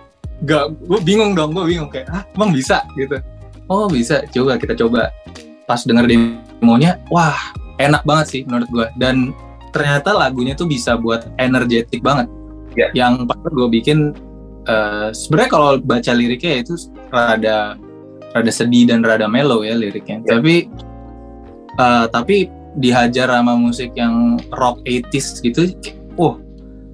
gak 0.45 0.76
gue 0.85 1.00
bingung 1.00 1.33
dong 1.33 1.57
gue 1.57 1.65
bingung 1.65 1.88
kayak 1.88 2.09
ah 2.12 2.23
emang 2.37 2.53
bisa? 2.53 2.85
Gitu. 2.95 3.17
Oh 3.67 3.88
bisa 3.88 4.23
coba 4.31 4.61
kita 4.61 4.76
coba. 4.76 5.11
Pas 5.67 5.83
denger 5.83 6.07
demonya 6.07 7.03
wah 7.11 7.37
enak 7.83 8.07
banget 8.07 8.26
sih 8.31 8.41
menurut 8.47 8.69
gue 8.71 8.87
dan 9.00 9.35
ternyata 9.75 10.15
lagunya 10.15 10.57
tuh 10.57 10.69
bisa 10.69 10.97
buat 10.97 11.29
energetik 11.41 12.00
banget. 12.00 12.29
Ya. 12.76 12.93
yang 12.93 13.25
pas 13.25 13.41
gue 13.41 13.69
bikin 13.73 14.12
eh, 14.69 15.09
sebenarnya 15.17 15.50
kalau 15.50 15.71
baca 15.81 16.12
liriknya 16.12 16.61
itu 16.61 16.76
rada 17.09 17.81
rada 18.37 18.53
sedih 18.53 18.93
dan 18.93 19.00
rada 19.00 19.25
mellow 19.25 19.65
ya 19.65 19.73
liriknya. 19.73 20.21
Ya. 20.29 20.37
tapi 20.37 20.69
eh, 21.76 22.06
tapi 22.09 22.49
dihajar 22.76 23.33
sama 23.33 23.56
musik 23.56 23.92
yang 23.95 24.37
rock 24.52 24.85
80s 24.85 25.40
gitu 25.40 25.73
oh 26.16 26.37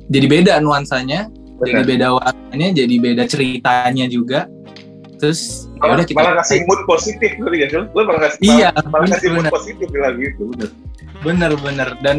jadi 0.07 0.27
beda 0.27 0.53
nuansanya 0.61 1.27
jadi 1.63 1.83
Benar. 1.83 1.91
beda 1.91 2.07
warnanya 2.19 2.69
jadi 2.75 2.95
beda 2.99 3.23
ceritanya 3.27 4.07
juga 4.07 4.47
terus 5.19 5.71
ya 5.79 5.87
Malah, 5.87 5.95
udah 5.95 6.07
kita 6.07 6.19
malah 6.19 6.33
ngasih 6.39 6.59
mood 6.67 6.81
positif 6.87 7.31
gak 7.35 7.51
sih? 7.51 7.79
Lu 7.95 8.03
malah 8.03 8.21
ngasih, 8.27 8.39
Iya, 8.43 8.69
malah, 8.75 8.91
malah 8.91 9.07
ngasih 9.11 9.29
mood 9.31 9.39
bener. 9.43 9.53
positif 9.55 9.87
di 9.87 9.99
lagu 9.99 10.21
itu. 10.23 10.43
Bener. 10.55 10.71
bener-bener 11.23 11.89
dan 12.03 12.17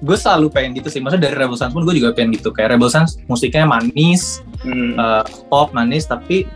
gue 0.00 0.16
selalu 0.16 0.48
pengen 0.48 0.76
gitu 0.76 0.88
sih 0.88 1.00
maksudnya 1.00 1.28
dari 1.28 1.36
Rebel 1.36 1.56
Suns 1.56 1.72
pun 1.72 1.84
gue 1.84 1.96
juga 1.96 2.12
pengen 2.12 2.36
gitu 2.36 2.52
kayak 2.52 2.76
Rebel 2.76 2.88
Suns 2.88 3.16
musiknya 3.24 3.64
manis 3.64 4.40
Hmm. 4.60 4.96
eh, 4.96 5.24
pop 5.48 5.72
manis 5.72 6.08
tapi 6.08 6.48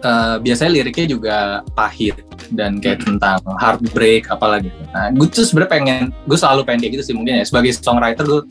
eh, 0.00 0.36
biasanya 0.38 0.70
liriknya 0.74 1.06
juga 1.06 1.36
pahit 1.72 2.18
dan 2.54 2.82
kayak 2.82 3.06
tentang 3.06 3.38
heartbreak 3.58 4.26
apalagi. 4.30 4.70
Nah 4.90 5.14
gue 5.14 5.26
tuh 5.30 5.46
sebenarnya 5.46 5.70
pengen 5.70 6.02
gue 6.26 6.38
selalu 6.38 6.66
pengen 6.66 6.80
kayak 6.86 6.92
gitu 6.98 7.04
sih 7.10 7.14
mungkin 7.14 7.42
ya. 7.42 7.44
Sebagai 7.46 7.70
songwriter 7.78 8.24
gue 8.26 8.42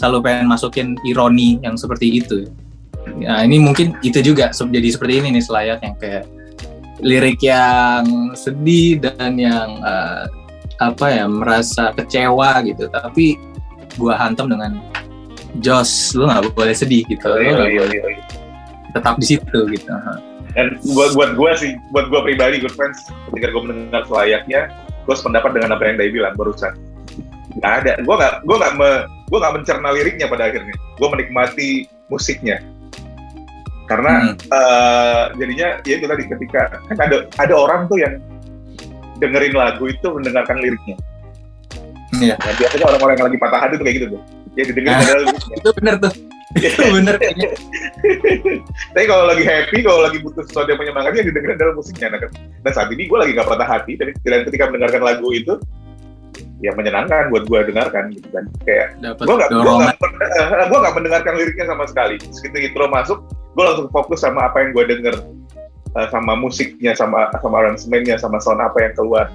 selalu 0.00 0.18
pengen 0.24 0.46
masukin 0.48 0.88
ironi 1.04 1.60
yang 1.60 1.76
seperti 1.76 2.22
itu. 2.22 2.48
Nah 3.22 3.44
ini 3.44 3.60
mungkin 3.60 3.98
itu 4.00 4.18
juga 4.22 4.50
jadi 4.52 4.88
seperti 4.88 5.12
ini 5.20 5.28
nih 5.38 5.44
selayaknya 5.44 5.90
kayak 6.00 6.24
lirik 7.02 7.40
yang 7.42 8.32
sedih 8.38 9.02
dan 9.02 9.34
yang 9.36 9.80
eh, 9.82 10.24
apa 10.80 11.06
ya 11.12 11.24
merasa 11.28 11.92
kecewa 11.92 12.62
gitu. 12.64 12.88
Tapi 12.88 13.36
gua 14.00 14.16
hantam 14.16 14.48
dengan 14.48 14.80
Jos 15.60 16.16
lu 16.16 16.24
nggak 16.24 16.56
boleh 16.56 16.72
sedih 16.72 17.04
gitu. 17.04 17.28
Oh, 17.28 17.36
lu 17.36 17.44
iya, 17.44 17.52
iya, 17.52 17.80
boleh 17.84 17.92
iya, 17.92 18.04
iya. 18.16 18.24
tetap 18.96 19.20
di 19.20 19.26
situ 19.36 19.58
gitu 19.68 19.92
Dan 20.52 20.76
buat 20.92 21.16
buat 21.16 21.30
gue 21.32 21.50
sih, 21.56 21.72
buat 21.90 22.12
gue 22.12 22.20
pribadi, 22.22 22.60
good 22.60 22.74
friends, 22.76 23.00
ketika 23.32 23.48
gue 23.50 23.62
mendengar 23.64 24.04
selayaknya, 24.04 24.68
gue 25.08 25.14
sependapat 25.16 25.56
dengan 25.56 25.76
apa 25.76 25.82
yang 25.88 25.96
Dai 25.96 26.12
bilang 26.12 26.34
barusan. 26.36 26.76
Gak 27.60 27.72
ada, 27.84 27.92
gue 28.00 28.14
gak, 28.16 28.44
gue 28.44 28.56
gak, 28.56 28.72
me, 28.76 28.90
gue 29.28 29.38
gak 29.40 29.54
mencerna 29.56 29.88
liriknya 29.92 30.26
pada 30.28 30.48
akhirnya. 30.48 30.72
Gue 30.96 31.08
menikmati 31.08 31.70
musiknya. 32.08 32.60
Karena 33.88 34.12
Hmm. 34.24 34.34
eh, 34.38 35.24
jadinya 35.36 35.68
ya 35.84 35.94
itu 36.00 36.06
tadi 36.08 36.22
ketika 36.24 36.60
kan 36.88 36.96
ada 36.96 37.28
ada 37.36 37.54
orang 37.56 37.90
tuh 37.90 38.00
yang 38.00 38.16
dengerin 39.20 39.52
lagu 39.52 39.84
itu 39.88 40.06
mendengarkan 40.08 40.56
liriknya. 40.60 40.96
Iya. 42.16 42.36
Nah, 42.40 42.54
biasanya 42.56 42.84
orang-orang 42.88 43.14
yang 43.20 43.26
lagi 43.28 43.38
patah 43.40 43.60
hati 43.60 43.74
tuh 43.76 43.84
kayak 43.84 43.96
gitu 44.00 44.06
tuh. 44.16 44.22
Ya 44.52 44.62
didengerin 44.68 44.96
Ah. 44.96 45.04
adalah 45.04 45.22
liriknya. 45.28 45.56
itu 45.60 45.68
bener 45.76 45.94
tuh 46.00 46.12
itu 46.58 46.82
bener 46.92 47.16
kayaknya 47.16 47.48
Tapi 48.92 49.06
kalau 49.08 49.24
lagi 49.30 49.44
happy, 49.46 49.78
kalau 49.80 50.00
lagi 50.04 50.18
butuh 50.20 50.44
sesuatu 50.44 50.68
yang 50.68 50.80
menyemangati, 50.82 51.22
yang 51.22 51.28
didengarkan 51.32 51.56
adalah 51.62 51.74
musiknya. 51.78 52.08
Nah, 52.12 52.18
kan- 52.20 52.34
dan 52.66 52.72
saat 52.74 52.88
ini 52.90 53.02
gue 53.06 53.18
lagi 53.18 53.32
gak 53.32 53.48
patah 53.48 53.68
hati, 53.68 53.92
dan 53.96 54.40
ketika 54.50 54.68
mendengarkan 54.68 55.02
lagu 55.06 55.28
itu, 55.30 55.54
ya 56.60 56.74
menyenangkan 56.74 57.30
buat 57.30 57.46
gue 57.46 57.60
dengarkan 57.72 58.10
gitu 58.12 58.28
kan. 58.34 58.44
Kayak 58.66 58.98
gue 59.00 59.36
gak, 59.38 59.48
gua 59.48 59.48
dorongan 59.48 59.94
gak, 59.94 60.66
gua 60.68 60.78
gak 60.82 60.94
mendengarkan 60.98 61.32
liriknya 61.38 61.66
sama 61.70 61.84
sekali. 61.86 62.18
Segitu 62.34 62.70
intro 62.70 62.90
masuk, 62.90 63.18
gue 63.54 63.64
langsung 63.64 63.88
fokus 63.94 64.20
sama 64.20 64.50
apa 64.50 64.66
yang 64.66 64.70
gue 64.74 64.84
denger, 64.98 65.16
Eh, 65.92 66.08
sama 66.08 66.32
musiknya, 66.32 66.96
sama 66.96 67.28
sama 67.44 67.60
aransemennya, 67.60 68.16
sama 68.16 68.40
sound 68.40 68.64
apa 68.64 68.80
yang 68.80 68.96
keluar. 68.96 69.28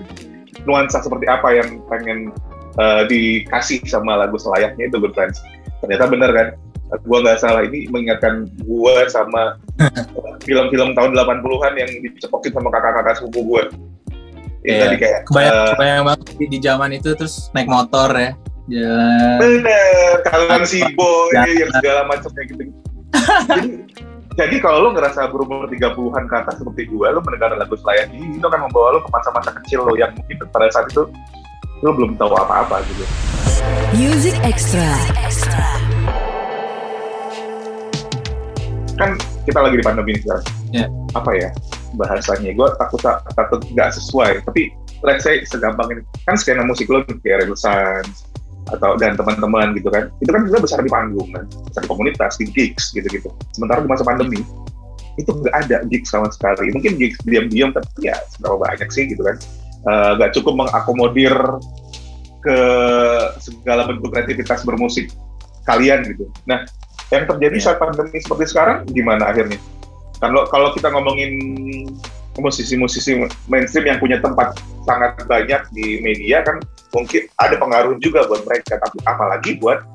Nuansa 0.65 1.05
seperti 1.05 1.29
apa 1.29 1.53
yang 1.53 1.86
pengen 1.86 2.33
eh, 2.81 3.01
dikasih 3.05 3.86
sama 3.86 4.17
lagu 4.17 4.41
selayaknya 4.41 4.89
itu 4.89 4.97
good 4.97 5.13
friends. 5.13 5.38
Ternyata 5.86 6.09
bener 6.09 6.29
kan, 6.33 6.47
gue 6.88 7.17
nggak 7.20 7.39
salah 7.39 7.62
ini 7.67 7.88
mengingatkan 7.91 8.48
gue 8.63 8.96
sama 9.12 9.60
film-film 10.48 10.96
tahun 10.96 11.12
80-an 11.12 11.74
yang 11.75 11.91
dicepokin 12.00 12.51
sama 12.56 12.70
kakak-kakak 12.72 13.15
sepupu 13.20 13.41
gue. 13.44 13.63
Itu 13.67 14.74
Iya. 14.74 14.84
tadi 14.84 14.96
kayak 15.00 15.20
kebayang 15.32 15.53
eh, 15.56 15.70
kebayang 15.75 16.03
banget 16.03 16.22
di, 16.36 16.46
di 16.51 16.60
zaman 16.60 16.89
itu 16.91 17.10
terus 17.15 17.48
naik 17.56 17.72
motor 17.72 18.10
ya 18.12 18.32
jalan 18.67 19.39
Bener, 19.39 20.12
kalian 20.27 20.63
si 20.67 20.84
boy 20.91 21.32
Jangan. 21.32 21.56
yang 21.56 21.72
segala 21.79 22.01
macam 22.03 22.29
kayak 22.36 22.48
gitu. 22.51 22.63
jadi, 23.48 23.70
jadi 24.36 24.56
kalau 24.60 24.77
lo 24.84 24.89
ngerasa 24.91 25.32
berumur 25.32 25.72
30-an 25.72 26.24
ke 26.27 26.36
atas 26.36 26.60
seperti 26.60 26.84
gue, 26.91 27.08
lo 27.08 27.24
mendengar 27.24 27.56
lagu 27.56 27.79
selayaknya 27.79 28.20
ini, 28.20 28.36
itu 28.36 28.44
akan 28.44 28.67
membawa 28.67 29.00
lo 29.00 29.00
ke 29.00 29.10
masa-masa 29.10 29.56
kecil 29.63 29.88
lo 29.88 29.96
yang 29.96 30.12
mungkin 30.20 30.36
pada 30.51 30.67
saat 30.67 30.91
itu 30.91 31.08
lo 31.79 31.89
belum 31.96 32.20
tahu 32.20 32.36
apa-apa 32.36 32.84
gitu. 32.91 33.03
Music 33.96 34.36
Extra. 34.44 34.91
Kan 38.98 39.16
kita 39.46 39.60
lagi 39.62 39.80
di 39.80 39.86
pandemi 39.86 40.18
ini 40.18 40.22
sekarang. 40.25 40.46
Ya. 40.74 40.86
Apa 41.13 41.32
ya 41.38 41.50
bahasanya? 41.96 42.51
Gue 42.54 42.68
takut 42.82 43.01
takut 43.34 43.60
nggak 43.74 43.89
sesuai. 43.96 44.44
Tapi 44.46 44.74
let's 45.06 45.24
say 45.24 45.42
segampang 45.46 45.88
ini. 45.94 46.01
Kan 46.25 46.36
skena 46.36 46.66
musik 46.66 46.89
lo 46.89 47.06
kayak 47.06 47.46
Renaissance 47.46 48.27
atau 48.68 49.00
dan 49.00 49.16
teman-teman 49.16 49.72
gitu 49.80 49.88
kan 49.88 50.12
itu 50.20 50.27
kan 50.27 50.44
kita 50.44 50.60
besar 50.60 50.84
di 50.84 50.92
panggung 50.92 51.32
kan 51.32 51.48
besar 51.72 51.88
di 51.88 51.88
komunitas 51.88 52.36
di 52.36 52.51
gigs 52.51 52.92
gitu-gitu 52.92 53.32
sementara 53.56 53.80
di 53.80 53.88
masa 53.88 54.04
pandemi 54.04 54.44
itu 55.16 55.32
nggak 55.32 55.56
ada 55.56 55.88
gigs 55.88 56.12
sama 56.12 56.27
sekali 56.36 56.75
mungkin 56.75 57.00
gigs 57.00 57.16
diam-diam 57.24 57.72
tapi 57.72 58.12
ya 58.12 58.20
seberapa 58.27 58.60
banyak 58.60 58.92
sih 58.92 59.08
gitu 59.08 59.24
kan 59.24 59.39
Eh, 59.88 60.12
nggak 60.20 60.36
cukup 60.36 60.68
mengakomodir 60.68 61.32
ke 62.44 62.60
segala 63.39 63.88
bentuk 63.88 64.12
kreativitas 64.12 64.68
bermusik 64.68 65.08
kalian 65.63 66.04
gitu 66.12 66.27
nah 66.44 66.68
yang 67.13 67.23
terjadi 67.23 67.57
Iya. 67.57 67.65
saat 67.71 67.77
pandemi 67.79 68.19
seperti 68.19 68.45
sekarang 68.51 68.83
gimana 68.91 69.31
akhirnya? 69.31 69.59
Kalau 70.17 70.49
kalau 70.49 70.69
kita 70.73 70.89
ngomongin 70.91 71.31
musisi-musisi 72.37 73.17
mainstream 73.49 73.85
yang 73.89 73.99
punya 74.01 74.21
tempat 74.21 74.57
sangat 74.85 75.17
banyak 75.25 75.61
di 75.73 76.01
media 76.05 76.45
kan 76.45 76.61
mungkin 76.93 77.25
ada 77.41 77.55
pengaruh 77.57 77.97
juga 78.01 78.25
buat 78.29 78.45
mereka. 78.45 78.77
Tapi 78.81 78.97
apalagi 79.05 79.51
buat 79.61 79.85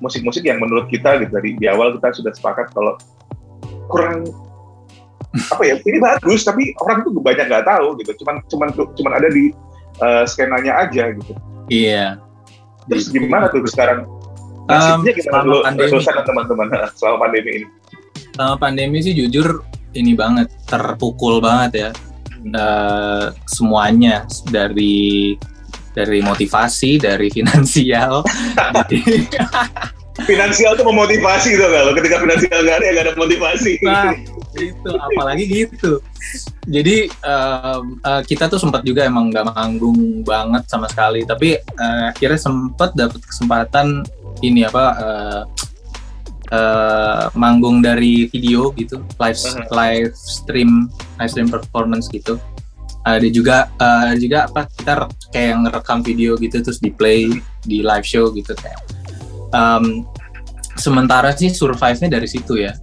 musik-musik 0.00 0.44
yang 0.44 0.60
menurut 0.60 0.88
kita 0.92 1.20
gitu 1.24 1.32
dari 1.32 1.56
di 1.56 1.66
awal 1.70 1.96
kita 1.96 2.12
sudah 2.20 2.32
sepakat 2.36 2.68
kalau 2.76 3.00
kurang 3.88 4.28
apa 5.36 5.62
ya 5.68 5.76
ini 5.84 6.00
bagus 6.00 6.48
tapi 6.48 6.72
orang 6.80 7.04
tuh 7.04 7.12
banyak 7.20 7.46
nggak 7.48 7.64
tahu 7.64 7.96
gitu. 8.00 8.12
Cuman 8.24 8.42
cuman 8.48 8.68
cuman 8.72 9.12
ada 9.16 9.28
di 9.30 9.52
eh, 10.02 10.24
skenanya 10.28 10.88
aja 10.88 11.12
gitu. 11.14 11.32
Iya. 11.70 12.20
Terus 12.86 13.10
gimana 13.10 13.50
tuh 13.50 13.66
sekarang 13.66 14.06
Um, 14.66 15.06
selama 15.06 15.62
pandemi. 15.62 16.02
Teman-teman. 16.02 16.66
Selama 16.98 17.16
pandemi 17.22 17.50
ini. 17.62 17.66
Sama 18.34 18.54
pandemi 18.58 18.98
sih 19.00 19.14
jujur 19.14 19.62
ini 19.94 20.12
banget 20.12 20.50
terpukul 20.66 21.38
banget 21.38 21.72
ya. 21.72 21.90
Eh, 22.46 23.26
semuanya 23.50 24.22
dari 24.50 25.34
dari 25.96 26.20
motivasi 26.20 27.00
dari 27.00 27.30
finansial. 27.36 28.22
Finansial 30.16 30.72
tuh 30.80 30.88
memotivasi 30.88 31.60
gitu 31.60 31.68
kalau 31.68 31.92
ketika 31.92 32.16
finansial 32.16 32.64
nggak 32.64 32.76
ada 32.80 32.84
ya 32.88 32.92
nggak 32.96 33.04
ada 33.04 33.14
motivasi. 33.20 33.72
Nah, 33.84 34.16
itu 34.56 34.90
apalagi 34.96 35.44
gitu. 35.44 36.00
Jadi 36.64 37.12
em, 37.12 37.84
eh, 38.00 38.22
kita 38.24 38.48
tuh 38.48 38.56
sempat 38.56 38.80
juga 38.80 39.04
emang 39.04 39.28
nggak 39.28 39.52
manggung 39.52 40.24
banget 40.24 40.64
sama 40.72 40.88
sekali, 40.88 41.20
tapi 41.28 41.60
eh, 41.60 42.04
akhirnya 42.08 42.40
sempat 42.40 42.96
dapat 42.96 43.20
kesempatan 43.28 44.08
ini 44.44 44.66
apa 44.66 44.84
eh, 44.98 45.42
eh, 46.52 47.24
manggung 47.38 47.80
dari 47.80 48.28
video 48.28 48.72
gitu, 48.76 49.00
live 49.20 49.38
live 49.72 50.12
stream 50.16 50.90
live 51.20 51.30
stream 51.30 51.48
performance 51.48 52.10
gitu. 52.12 52.36
Ada 53.06 53.28
juga 53.30 53.70
eh, 53.78 54.02
ada 54.12 54.18
juga 54.18 54.38
apa 54.50 54.66
kita 54.68 54.92
kayak 55.32 55.54
ngerekam 55.66 56.00
video 56.02 56.34
gitu 56.36 56.60
terus 56.60 56.82
di 56.82 56.90
play 56.90 57.30
di 57.64 57.80
live 57.80 58.04
show 58.04 58.28
gitu 58.34 58.52
kayak. 58.58 58.80
Em, 59.54 60.04
sementara 60.76 61.32
sih 61.32 61.48
survive-nya 61.48 62.10
dari 62.20 62.28
situ 62.28 62.60
ya. 62.60 62.74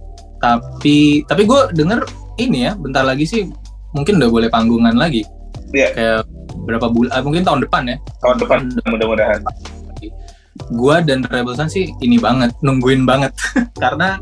Tapi 0.42 1.22
tapi 1.28 1.42
gue 1.46 1.60
denger 1.76 2.02
ini 2.40 2.66
ya 2.66 2.72
bentar 2.74 3.06
lagi 3.06 3.24
sih 3.28 3.46
mungkin 3.94 4.18
udah 4.18 4.30
boleh 4.32 4.48
panggungan 4.50 4.96
lagi. 4.98 5.22
Iya. 5.74 5.90
kayak 5.90 6.20
berapa 6.64 6.86
bulan 6.86 7.18
mungkin 7.26 7.42
tahun 7.42 7.60
depan 7.66 7.82
ya. 7.90 7.96
Tahun 8.22 8.36
depan. 8.42 8.58
mudah-mudahan 8.94 9.42
gue 10.54 10.96
dan 11.02 11.26
Rebel 11.26 11.54
Sun 11.58 11.70
sih 11.70 11.90
ini 12.00 12.16
banget 12.18 12.54
nungguin 12.62 13.02
banget. 13.04 13.34
Karena 13.82 14.18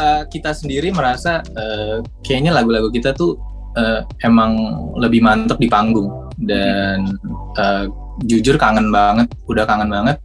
eh, 0.00 0.22
kita 0.28 0.56
sendiri 0.56 0.90
merasa 0.92 1.44
eh, 1.44 2.00
kayaknya 2.24 2.56
lagu-lagu 2.56 2.88
kita 2.88 3.12
tuh 3.12 3.36
eh, 3.76 4.00
emang 4.24 4.56
lebih 4.96 5.20
mantep 5.20 5.60
di 5.60 5.68
panggung. 5.68 6.08
Dan 6.40 7.16
eh, 7.60 7.84
jujur 8.24 8.56
kangen 8.56 8.88
banget 8.88 9.28
udah 9.48 9.64
kangen 9.68 9.90
banget. 9.92 10.16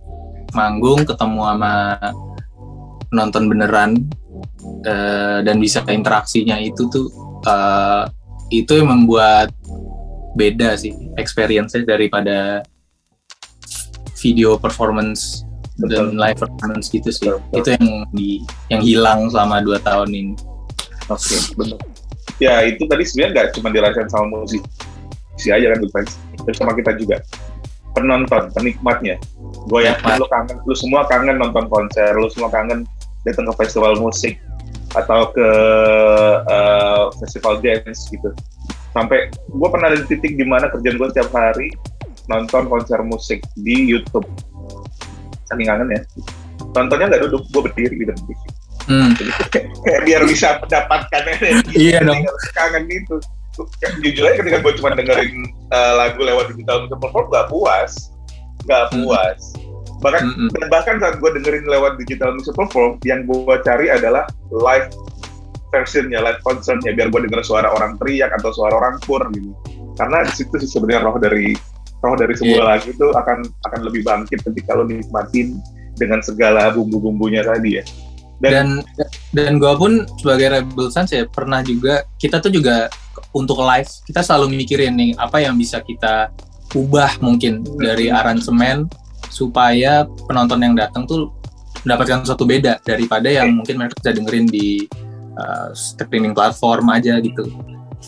Manggung 0.56 1.04
ketemu 1.04 1.42
sama 1.44 1.74
nonton 3.12 3.48
beneran 3.52 3.92
eh, 4.84 5.40
dan 5.44 5.60
bisa 5.60 5.84
interaksinya 5.88 6.60
itu 6.60 6.88
tuh 6.88 7.08
eh, 7.44 8.04
itu 8.48 8.80
yang 8.80 8.96
membuat 8.96 9.52
beda 10.38 10.78
sih 10.78 10.94
experience-nya 11.18 11.84
daripada 11.84 12.64
video 14.18 14.58
performance 14.58 15.46
dan 15.78 16.14
Betul. 16.14 16.18
live 16.18 16.40
performance 16.42 16.86
gitu 16.90 17.10
sih. 17.14 17.30
Betul. 17.30 17.62
Itu 17.62 17.68
yang 17.78 17.88
di 18.12 18.30
yang 18.74 18.82
hilang 18.82 19.20
selama 19.30 19.62
dua 19.62 19.78
tahun 19.82 20.10
ini. 20.10 20.34
Oke, 21.08 21.38
benar. 21.56 21.80
Ya 22.38 22.66
itu 22.66 22.86
tadi 22.86 23.06
sebenarnya 23.06 23.32
nggak 23.34 23.48
cuma 23.58 23.70
dirasain 23.74 24.10
sama 24.10 24.42
musik 24.42 24.62
si 25.38 25.54
aja 25.54 25.70
kan 25.70 25.80
Vibes, 25.80 26.14
tapi 26.42 26.52
sama 26.58 26.74
kita 26.74 26.98
juga 26.98 27.22
penonton, 27.94 28.50
penikmatnya. 28.54 29.22
Gue 29.70 29.86
yakin 29.86 30.06
Ya, 30.06 30.18
lu 30.18 30.28
kangen, 30.30 30.58
lu 30.66 30.74
semua 30.74 31.06
kangen 31.06 31.38
nonton 31.38 31.66
konser, 31.70 32.14
lu 32.18 32.30
semua 32.30 32.50
kangen 32.50 32.86
datang 33.26 33.46
ke 33.50 33.54
festival 33.66 33.98
musik 34.02 34.38
atau 34.98 35.30
ke 35.34 35.50
eh, 36.46 37.04
festival 37.22 37.62
dance 37.62 38.10
gitu. 38.10 38.34
Sampai 38.94 39.30
gue 39.30 39.70
pernah 39.70 39.94
ada 39.94 39.98
di 40.02 40.06
titik 40.10 40.38
di 40.38 40.46
mana 40.46 40.74
kerjaan 40.74 40.98
gue 40.98 41.08
setiap 41.14 41.30
hari 41.34 41.70
nonton 42.28 42.68
konser 42.68 43.00
musik 43.04 43.40
di 43.56 43.88
YouTube. 43.88 44.28
Saking 45.48 45.68
kangen 45.68 45.96
ya. 45.96 46.02
Nontonnya 46.76 47.16
nggak 47.16 47.24
duduk, 47.28 47.44
gue 47.50 47.62
berdiri 47.72 47.96
gitu. 48.04 48.14
Hmm. 48.88 49.12
kayak 49.84 50.02
biar 50.08 50.24
bisa 50.24 50.64
mendapatkan 50.64 51.24
energi 51.28 51.92
Iya 51.92 52.08
dong. 52.08 52.24
kangen 52.56 52.88
itu 52.88 53.20
jujur 54.00 54.24
aja 54.24 54.40
ketika 54.40 54.64
gue 54.64 54.74
cuma 54.80 54.96
dengerin 54.96 55.44
uh, 55.76 55.94
lagu 56.00 56.24
lewat 56.24 56.56
digital 56.56 56.88
music 56.88 56.96
perform 57.04 57.28
gak 57.28 57.52
puas 57.52 58.14
gak 58.64 58.88
Hmm. 58.96 59.04
puas 59.04 59.42
bahkan 60.00 60.30
Mm-mm. 60.30 60.48
dan 60.56 60.66
bahkan 60.72 60.96
saat 61.04 61.20
gue 61.20 61.30
dengerin 61.36 61.68
lewat 61.68 62.00
digital 62.00 62.32
music 62.32 62.56
perform 62.56 62.96
yang 63.04 63.28
gue 63.28 63.56
cari 63.66 63.92
adalah 63.92 64.24
live 64.54 64.88
versionnya 65.74 66.24
live 66.24 66.40
concertnya 66.46 66.96
biar 66.96 67.12
gue 67.12 67.28
denger 67.28 67.42
suara 67.44 67.68
orang 67.68 68.00
teriak 68.00 68.32
atau 68.40 68.56
suara 68.56 68.72
orang 68.72 69.02
kur 69.04 69.20
gitu 69.36 69.52
karena 70.00 70.24
di 70.24 70.32
situ 70.32 70.54
sih 70.64 70.70
sebenarnya 70.70 71.04
roh 71.04 71.18
dari 71.20 71.58
roh 72.04 72.16
dari 72.16 72.34
sebuah 72.38 72.62
Iya. 72.62 72.70
lagu 72.78 72.88
itu 72.94 73.08
akan 73.10 73.38
akan 73.68 73.80
lebih 73.90 74.02
bangkit 74.06 74.40
ketika 74.46 74.78
lo 74.78 74.86
nikmatin 74.86 75.58
dengan 75.98 76.22
segala 76.22 76.70
bumbu-bumbunya 76.74 77.42
tadi 77.42 77.82
ya. 77.82 77.84
Dan 78.38 78.86
dan 79.34 79.58
gue 79.58 79.74
pun 79.82 80.06
sebagai 80.22 80.54
Rebel 80.54 80.94
Sons 80.94 81.10
ya 81.10 81.26
pernah 81.26 81.66
juga 81.66 82.06
kita 82.22 82.38
tuh 82.38 82.54
juga 82.54 82.86
untuk 83.34 83.58
live 83.66 83.90
kita 84.06 84.22
selalu 84.22 84.54
mikirin 84.62 84.94
nih 84.94 85.12
apa 85.18 85.42
yang 85.42 85.58
bisa 85.58 85.82
kita 85.82 86.30
ubah 86.78 87.18
mungkin 87.18 87.66
dari 87.82 88.14
aransemen 88.14 88.86
supaya 89.34 90.06
penonton 90.30 90.62
yang 90.62 90.78
datang 90.78 91.10
tuh 91.10 91.34
mendapatkan 91.82 92.22
sesuatu 92.22 92.46
beda 92.46 92.78
daripada 92.86 93.26
yang 93.26 93.58
mungkin 93.58 93.82
mereka 93.82 93.98
bisa 94.06 94.12
dengerin 94.14 94.46
di 94.46 94.86
uh, 95.40 95.74
streaming 95.74 96.38
platform 96.38 96.94
aja 96.94 97.18
gitu. 97.18 97.50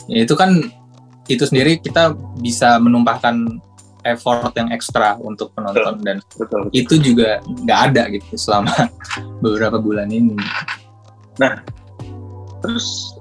Ya 0.05 0.29
itu 0.29 0.38
kan 0.38 0.62
itu 1.29 1.41
sendiri 1.46 1.81
kita 1.81 2.13
bisa 2.41 2.77
menumpahkan 2.77 3.62
effort 4.03 4.53
yang 4.55 4.71
ekstra 4.71 5.19
untuk 5.19 5.51
penonton 5.51 5.99
dan 6.01 6.23
betul 6.35 6.71
itu 6.71 6.95
juga 6.97 7.39
nggak 7.45 7.79
ada 7.91 8.03
gitu 8.11 8.35
selama 8.35 8.71
beberapa 9.43 9.77
bulan 9.77 10.07
ini. 10.07 10.35
Terus 12.59 13.15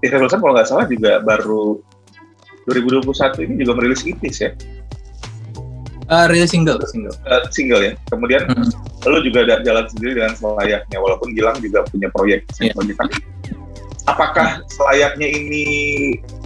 Irfan 0.00 0.22
Wilson 0.22 0.40
kalau 0.40 0.54
nggak 0.56 0.68
salah 0.68 0.86
juga 0.86 1.20
baru 1.20 1.80
2021 2.68 3.44
ini 3.48 3.54
juga 3.64 3.72
merilis 3.76 4.04
ITIS 4.04 4.38
ya, 4.44 4.52
Uh, 6.08 6.24
real 6.32 6.48
single, 6.48 6.80
single. 6.88 7.12
eh, 7.28 7.44
single 7.52 7.84
ya. 7.84 7.92
Kemudian 8.08 8.48
Hmm. 8.48 8.64
lo 9.04 9.20
juga 9.20 9.44
ada 9.44 9.60
jalan 9.60 9.84
sendiri 9.92 10.16
dengan 10.16 10.32
selayaknya, 10.32 10.96
walaupun 10.96 11.36
Gilang 11.36 11.60
juga 11.60 11.84
punya 11.84 12.08
proyek. 12.08 12.48
Iya. 12.64 12.72
proyek. 12.72 12.96
Tapi 12.96 13.14
apakah 14.08 14.64
selayaknya 14.72 15.28
ini 15.28 15.64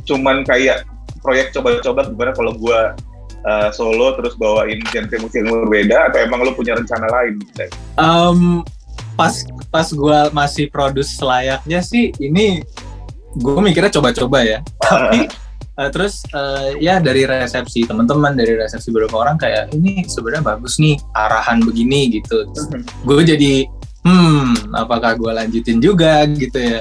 cuman 0.03 0.43
kayak 0.43 0.83
proyek 1.23 1.55
coba-coba 1.55 2.11
gimana 2.11 2.35
kalau 2.35 2.59
gua 2.59 2.99
eh, 3.43 3.69
solo 3.75 4.15
terus 4.19 4.35
bawain 4.39 4.79
genre 4.91 5.17
musik 5.19 5.43
yang 5.43 5.51
berbeda 5.67 6.11
atau 6.11 6.19
emang 6.23 6.47
lo 6.47 6.53
punya 6.55 6.79
rencana 6.79 7.07
lain? 7.11 7.35
Um, 7.99 8.63
pas 9.19 9.45
pas 9.69 9.89
gue 9.89 10.19
masih 10.33 10.73
produce 10.73 11.15
selayaknya 11.17 11.81
sih 11.85 12.11
ini 12.19 12.65
gue 13.37 13.61
mikirnya 13.61 13.93
coba-coba 13.93 14.45
ya. 14.45 14.59
Tapi 14.83 15.29
uh, 15.81 15.91
terus 15.93 16.21
uh, 16.37 16.77
ya 16.77 17.01
dari 17.01 17.25
resepsi 17.25 17.85
teman-teman 17.89 18.37
dari 18.37 18.57
resepsi 18.57 18.93
beberapa 18.93 19.25
orang 19.25 19.37
kayak 19.41 19.73
ini 19.73 20.05
sebenarnya 20.05 20.57
bagus 20.57 20.77
nih 20.77 21.01
arahan 21.17 21.65
begini 21.65 22.21
gitu. 22.21 22.45
Gue 23.05 23.25
jadi 23.25 23.65
hmm 24.03 24.75
apakah 24.75 25.15
gue 25.15 25.31
lanjutin 25.31 25.79
juga 25.79 26.27
gitu 26.27 26.59
ya. 26.59 26.81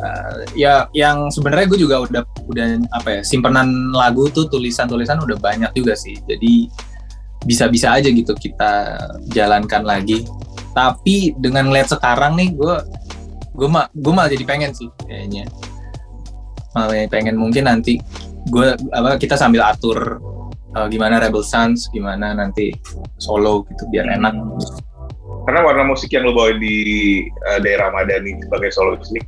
Uh, 0.00 0.40
ya 0.56 0.74
yang 0.96 1.28
sebenarnya 1.28 1.66
gue 1.68 1.78
juga 1.84 1.96
udah 2.04 2.22
udah 2.48 2.66
apa 2.96 3.20
ya 3.20 3.20
simpenan 3.20 3.92
lagu 3.92 4.28
tuh 4.32 4.48
tulisan-tulisan 4.48 5.20
udah 5.20 5.36
banyak 5.36 5.70
juga 5.76 5.92
sih. 5.92 6.16
Jadi 6.24 6.68
bisa-bisa 7.44 7.94
aja 7.94 8.08
gitu 8.08 8.32
kita 8.32 8.96
jalankan 9.30 9.84
lagi. 9.84 10.24
Tapi 10.72 11.36
dengan 11.36 11.68
ngeliat 11.72 11.92
sekarang 11.92 12.36
nih 12.40 12.56
gue 12.56 12.74
gue 13.56 13.68
mah 13.68 13.88
gue 13.92 14.12
malah 14.12 14.32
jadi 14.32 14.44
pengen 14.48 14.72
sih 14.72 14.88
kayaknya. 15.04 15.44
Malah 16.72 17.08
pengen 17.08 17.36
mungkin 17.36 17.68
nanti 17.68 18.00
gue 18.48 18.76
apa 18.94 19.20
kita 19.20 19.34
sambil 19.36 19.66
atur 19.66 20.20
uh, 20.76 20.86
gimana 20.86 21.18
Rebel 21.18 21.42
Sons 21.42 21.88
gimana 21.90 22.36
nanti 22.36 22.70
solo 23.16 23.64
gitu 23.72 23.88
biar 23.90 24.06
enak 24.20 24.34
Karena 25.46 25.60
warna 25.62 25.82
musik 25.86 26.10
yang 26.10 26.26
lo 26.26 26.34
bawa 26.34 26.58
di 26.58 26.76
eh, 27.30 27.58
daerah 27.62 27.94
Madani 27.94 28.34
sebagai 28.42 28.70
solois 28.74 29.06
ini 29.14 29.22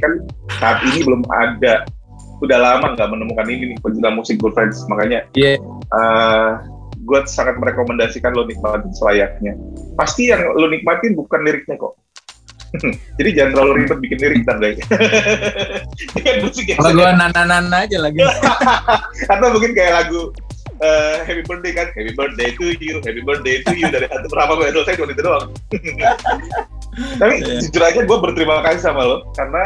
kan 0.00 0.12
saat 0.56 0.80
ini 0.88 1.04
belum 1.04 1.22
ada. 1.28 1.84
Udah 2.40 2.56
lama 2.56 2.96
nggak 2.96 3.08
menemukan 3.12 3.46
ini 3.52 3.76
nih 3.76 3.78
pencinta 3.84 4.08
musik 4.08 4.40
good 4.40 4.56
friends. 4.56 4.80
Makanya 4.88 5.28
Iya. 5.36 5.60
eh, 5.60 6.50
gue 7.04 7.20
sangat 7.28 7.60
merekomendasikan 7.60 8.32
lo 8.32 8.48
nikmatin 8.48 8.88
selayaknya. 8.96 9.52
Pasti 10.00 10.32
yang 10.32 10.48
lo 10.56 10.66
nikmatin 10.72 11.12
bukan 11.12 11.44
liriknya 11.44 11.76
kok. 11.76 12.00
Jadi 13.18 13.30
jangan 13.34 13.50
terlalu 13.50 13.72
ribet 13.82 13.98
bikin 13.98 14.18
lirik 14.22 14.38
ntar 14.46 14.56
yang 14.62 14.78
kalau 16.78 16.92
gue 16.94 17.08
nana-nana 17.18 17.76
aja 17.82 17.98
lagi. 17.98 18.22
Atau 19.32 19.48
mungkin 19.50 19.74
kayak 19.74 19.92
lagu 20.06 20.30
eh, 20.80 21.16
Happy 21.28 21.42
Birthday 21.44 21.72
kan? 21.76 21.86
Happy 21.92 22.12
Birthday 22.16 22.48
to 22.56 22.64
you 22.80 22.98
Happy 23.04 23.22
Birthday 23.22 23.60
to 23.64 23.72
you. 23.76 23.86
Dari 23.88 24.06
satu 24.08 24.26
berapa 24.32 24.52
gue 24.56 24.66
selesai 24.72 24.94
cuma 24.96 25.12
itu 25.12 25.22
doang. 25.22 25.46
Tapi 27.22 27.34
Iya. 27.38 27.62
jujur 27.62 27.82
aja 27.86 28.00
gue 28.02 28.18
berterima 28.18 28.66
kasih 28.66 28.82
sama 28.82 29.06
lo 29.06 29.16
karena 29.38 29.62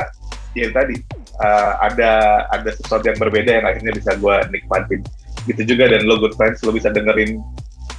ya 0.52 0.68
tadi 0.70 1.00
eh, 1.40 1.72
ada 1.80 2.44
ada 2.52 2.70
sesuatu 2.70 3.08
yang 3.08 3.18
berbeda 3.18 3.50
yang 3.62 3.66
akhirnya 3.66 3.92
bisa 3.96 4.12
gue 4.18 4.36
nikmatin. 4.52 5.00
Gitu 5.48 5.62
juga 5.74 5.88
dan 5.90 6.04
lo 6.04 6.20
good 6.20 6.36
friends 6.36 6.60
lo 6.66 6.70
bisa 6.74 6.92
dengerin 6.92 7.40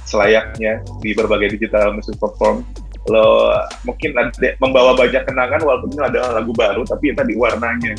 selayaknya 0.06 0.78
di 1.02 1.10
berbagai 1.16 1.58
digital 1.58 1.96
music 1.96 2.14
platform. 2.22 2.62
Lo 3.06 3.54
mungkin 3.86 4.18
ada, 4.18 4.54
membawa 4.58 4.94
banyak 4.98 5.22
kenangan 5.26 5.62
walaupun 5.62 5.94
ini 5.94 6.02
adalah 6.06 6.42
lagu 6.42 6.50
baru 6.54 6.82
tapi 6.86 7.14
ya 7.14 7.14
tadi 7.22 7.38
warnanya 7.38 7.94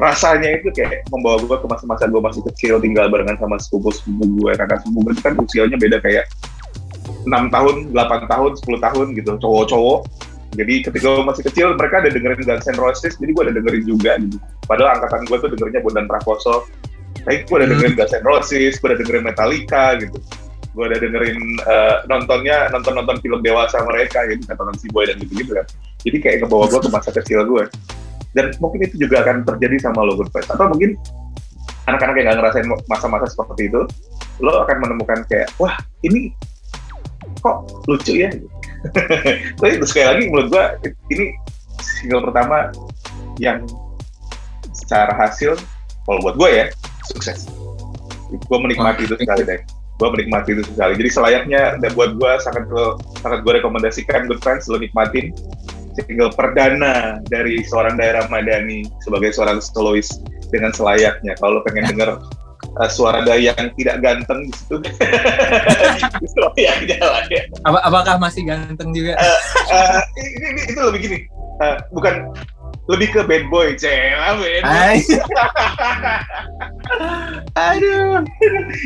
rasanya 0.00 0.56
itu 0.56 0.72
kayak 0.72 1.04
membawa 1.12 1.36
gue 1.42 1.52
ke 1.52 1.66
masa-masa 1.68 2.08
gue 2.08 2.20
masih 2.20 2.42
kecil 2.52 2.80
tinggal 2.80 3.12
barengan 3.12 3.36
sama 3.36 3.60
sepupu-sepupu 3.60 4.24
gue 4.40 4.52
kakak 4.56 4.80
sepupu 4.80 4.98
gue 5.04 5.12
itu 5.12 5.22
kan 5.22 5.32
usianya 5.36 5.76
beda 5.76 5.98
kayak 6.00 6.24
6 7.22 7.54
tahun, 7.54 7.74
8 7.94 8.32
tahun, 8.32 8.50
10 8.58 8.82
tahun 8.82 9.06
gitu 9.14 9.30
cowok-cowok. 9.38 10.00
Jadi 10.52 10.74
ketika 10.84 11.06
gue 11.16 11.24
masih 11.24 11.42
kecil 11.48 11.66
mereka 11.78 12.02
ada 12.02 12.10
dengerin 12.12 12.42
Guns 12.44 12.66
N' 12.68 12.76
Roses 12.82 13.14
jadi 13.16 13.30
gue 13.30 13.42
ada 13.46 13.54
dengerin 13.56 13.84
juga 13.88 14.12
gitu. 14.20 14.36
Padahal 14.66 14.98
angkatan 15.00 15.24
gue 15.30 15.36
tuh 15.38 15.48
dengerinnya 15.54 15.80
Bondan 15.86 16.06
Prakoso. 16.10 16.66
Tapi 17.22 17.46
gue 17.46 17.56
udah 17.56 17.68
Hmm. 17.68 17.72
dengerin 17.78 17.94
Guns 17.96 18.14
N' 18.16 18.26
Roses 18.26 18.72
gue 18.76 18.86
udah 18.90 18.98
dengerin 19.00 19.24
Metallica 19.24 19.84
gitu. 20.02 20.18
Gue 20.72 20.84
udah 20.88 20.98
dengerin 20.98 21.38
eh, 21.62 21.96
nontonnya 22.10 22.56
nonton 22.74 22.92
nonton 22.96 23.16
film 23.22 23.40
dewasa 23.40 23.80
mereka 23.86 24.24
gitu 24.28 24.42
nonton 24.50 24.76
si 24.76 24.86
boy 24.90 25.04
dan 25.08 25.16
gitu 25.22 25.32
gitu 25.40 25.52
kan. 25.56 25.66
Jadi 26.02 26.16
kayak 26.20 26.36
ngebawa 26.44 26.64
gue 26.68 26.80
ke 26.84 26.90
masa 26.90 27.10
kecil 27.14 27.46
gue 27.46 27.64
dan 28.32 28.52
mungkin 28.58 28.84
itu 28.84 29.06
juga 29.06 29.24
akan 29.24 29.44
terjadi 29.44 29.88
sama 29.88 30.04
lo 30.04 30.16
good 30.16 30.30
friends 30.32 30.48
atau 30.48 30.68
mungkin 30.68 30.96
anak-anak 31.90 32.14
yang 32.18 32.26
gak 32.32 32.38
ngerasain 32.40 32.66
masa-masa 32.88 33.26
seperti 33.28 33.68
itu 33.68 33.82
lo 34.40 34.52
akan 34.64 34.76
menemukan 34.80 35.24
kayak 35.28 35.48
wah 35.60 35.76
ini 36.02 36.32
kok 37.42 37.66
lucu 37.86 38.26
ya? 38.26 38.30
Tapi 39.58 39.78
terus 39.78 39.90
sekali 39.94 40.06
lagi 40.06 40.22
menurut 40.30 40.48
gua 40.50 40.64
ini 41.10 41.34
single 41.78 42.22
pertama 42.26 42.70
yang 43.38 43.62
secara 44.74 45.14
hasil 45.14 45.54
kalau 46.06 46.18
buat 46.22 46.34
gue 46.34 46.50
ya 46.50 46.66
sukses. 47.06 47.46
Gue 48.32 48.58
menikmati 48.58 49.06
itu 49.06 49.14
sekali 49.14 49.46
deh 49.46 49.60
gue 50.02 50.08
menikmati 50.18 50.58
itu 50.58 50.62
sekali. 50.66 50.98
Jadi 50.98 51.10
selayaknya 51.14 51.62
dan 51.78 51.90
buat 51.94 52.18
gue 52.18 52.32
sangat 52.42 52.66
sangat 53.22 53.38
gue 53.46 53.52
rekomendasikan 53.62 54.26
good 54.26 54.42
friends 54.42 54.66
lo 54.66 54.82
nikmatin 54.82 55.30
single 55.96 56.32
perdana 56.32 57.20
dari 57.28 57.60
seorang 57.64 58.00
daerah 58.00 58.26
Madani 58.28 58.86
sebagai 59.04 59.32
seorang 59.36 59.60
solois 59.60 60.08
dengan 60.48 60.72
selayaknya 60.72 61.36
kalau 61.40 61.64
pengen 61.64 61.92
denger 61.92 62.20
uh, 62.80 62.90
suara 62.90 63.24
daya 63.24 63.52
yang 63.56 63.68
tidak 63.76 63.96
ganteng 64.00 64.48
di 64.48 64.52
situ 64.52 64.76
selayaknya 66.36 66.98
lah 67.00 67.24
ya 67.28 67.42
Apa, 67.68 67.78
apakah 67.84 68.14
masih 68.20 68.44
ganteng 68.48 68.92
juga 68.92 69.16
Eh, 69.72 70.00
ini, 70.20 70.46
ini 70.52 70.62
itu 70.68 70.80
lebih 70.80 71.00
gini 71.00 71.18
eh, 71.62 71.76
bukan 71.92 72.32
lebih 72.90 73.14
ke 73.14 73.20
bad 73.22 73.46
boy, 73.46 73.78
cewek 73.78 74.10
bad 74.18 74.34
boy. 74.42 74.56
Ay. 74.66 74.98
Aduh. 77.54 78.26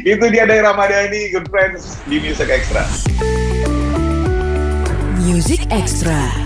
Itu 0.04 0.24
dia 0.28 0.44
dari 0.44 0.60
Ramadhani, 0.60 1.32
good 1.32 1.48
friends 1.48 1.96
di 2.04 2.20
Music 2.20 2.52
Extra. 2.52 2.84
Music 5.24 5.64
Extra. 5.72 6.45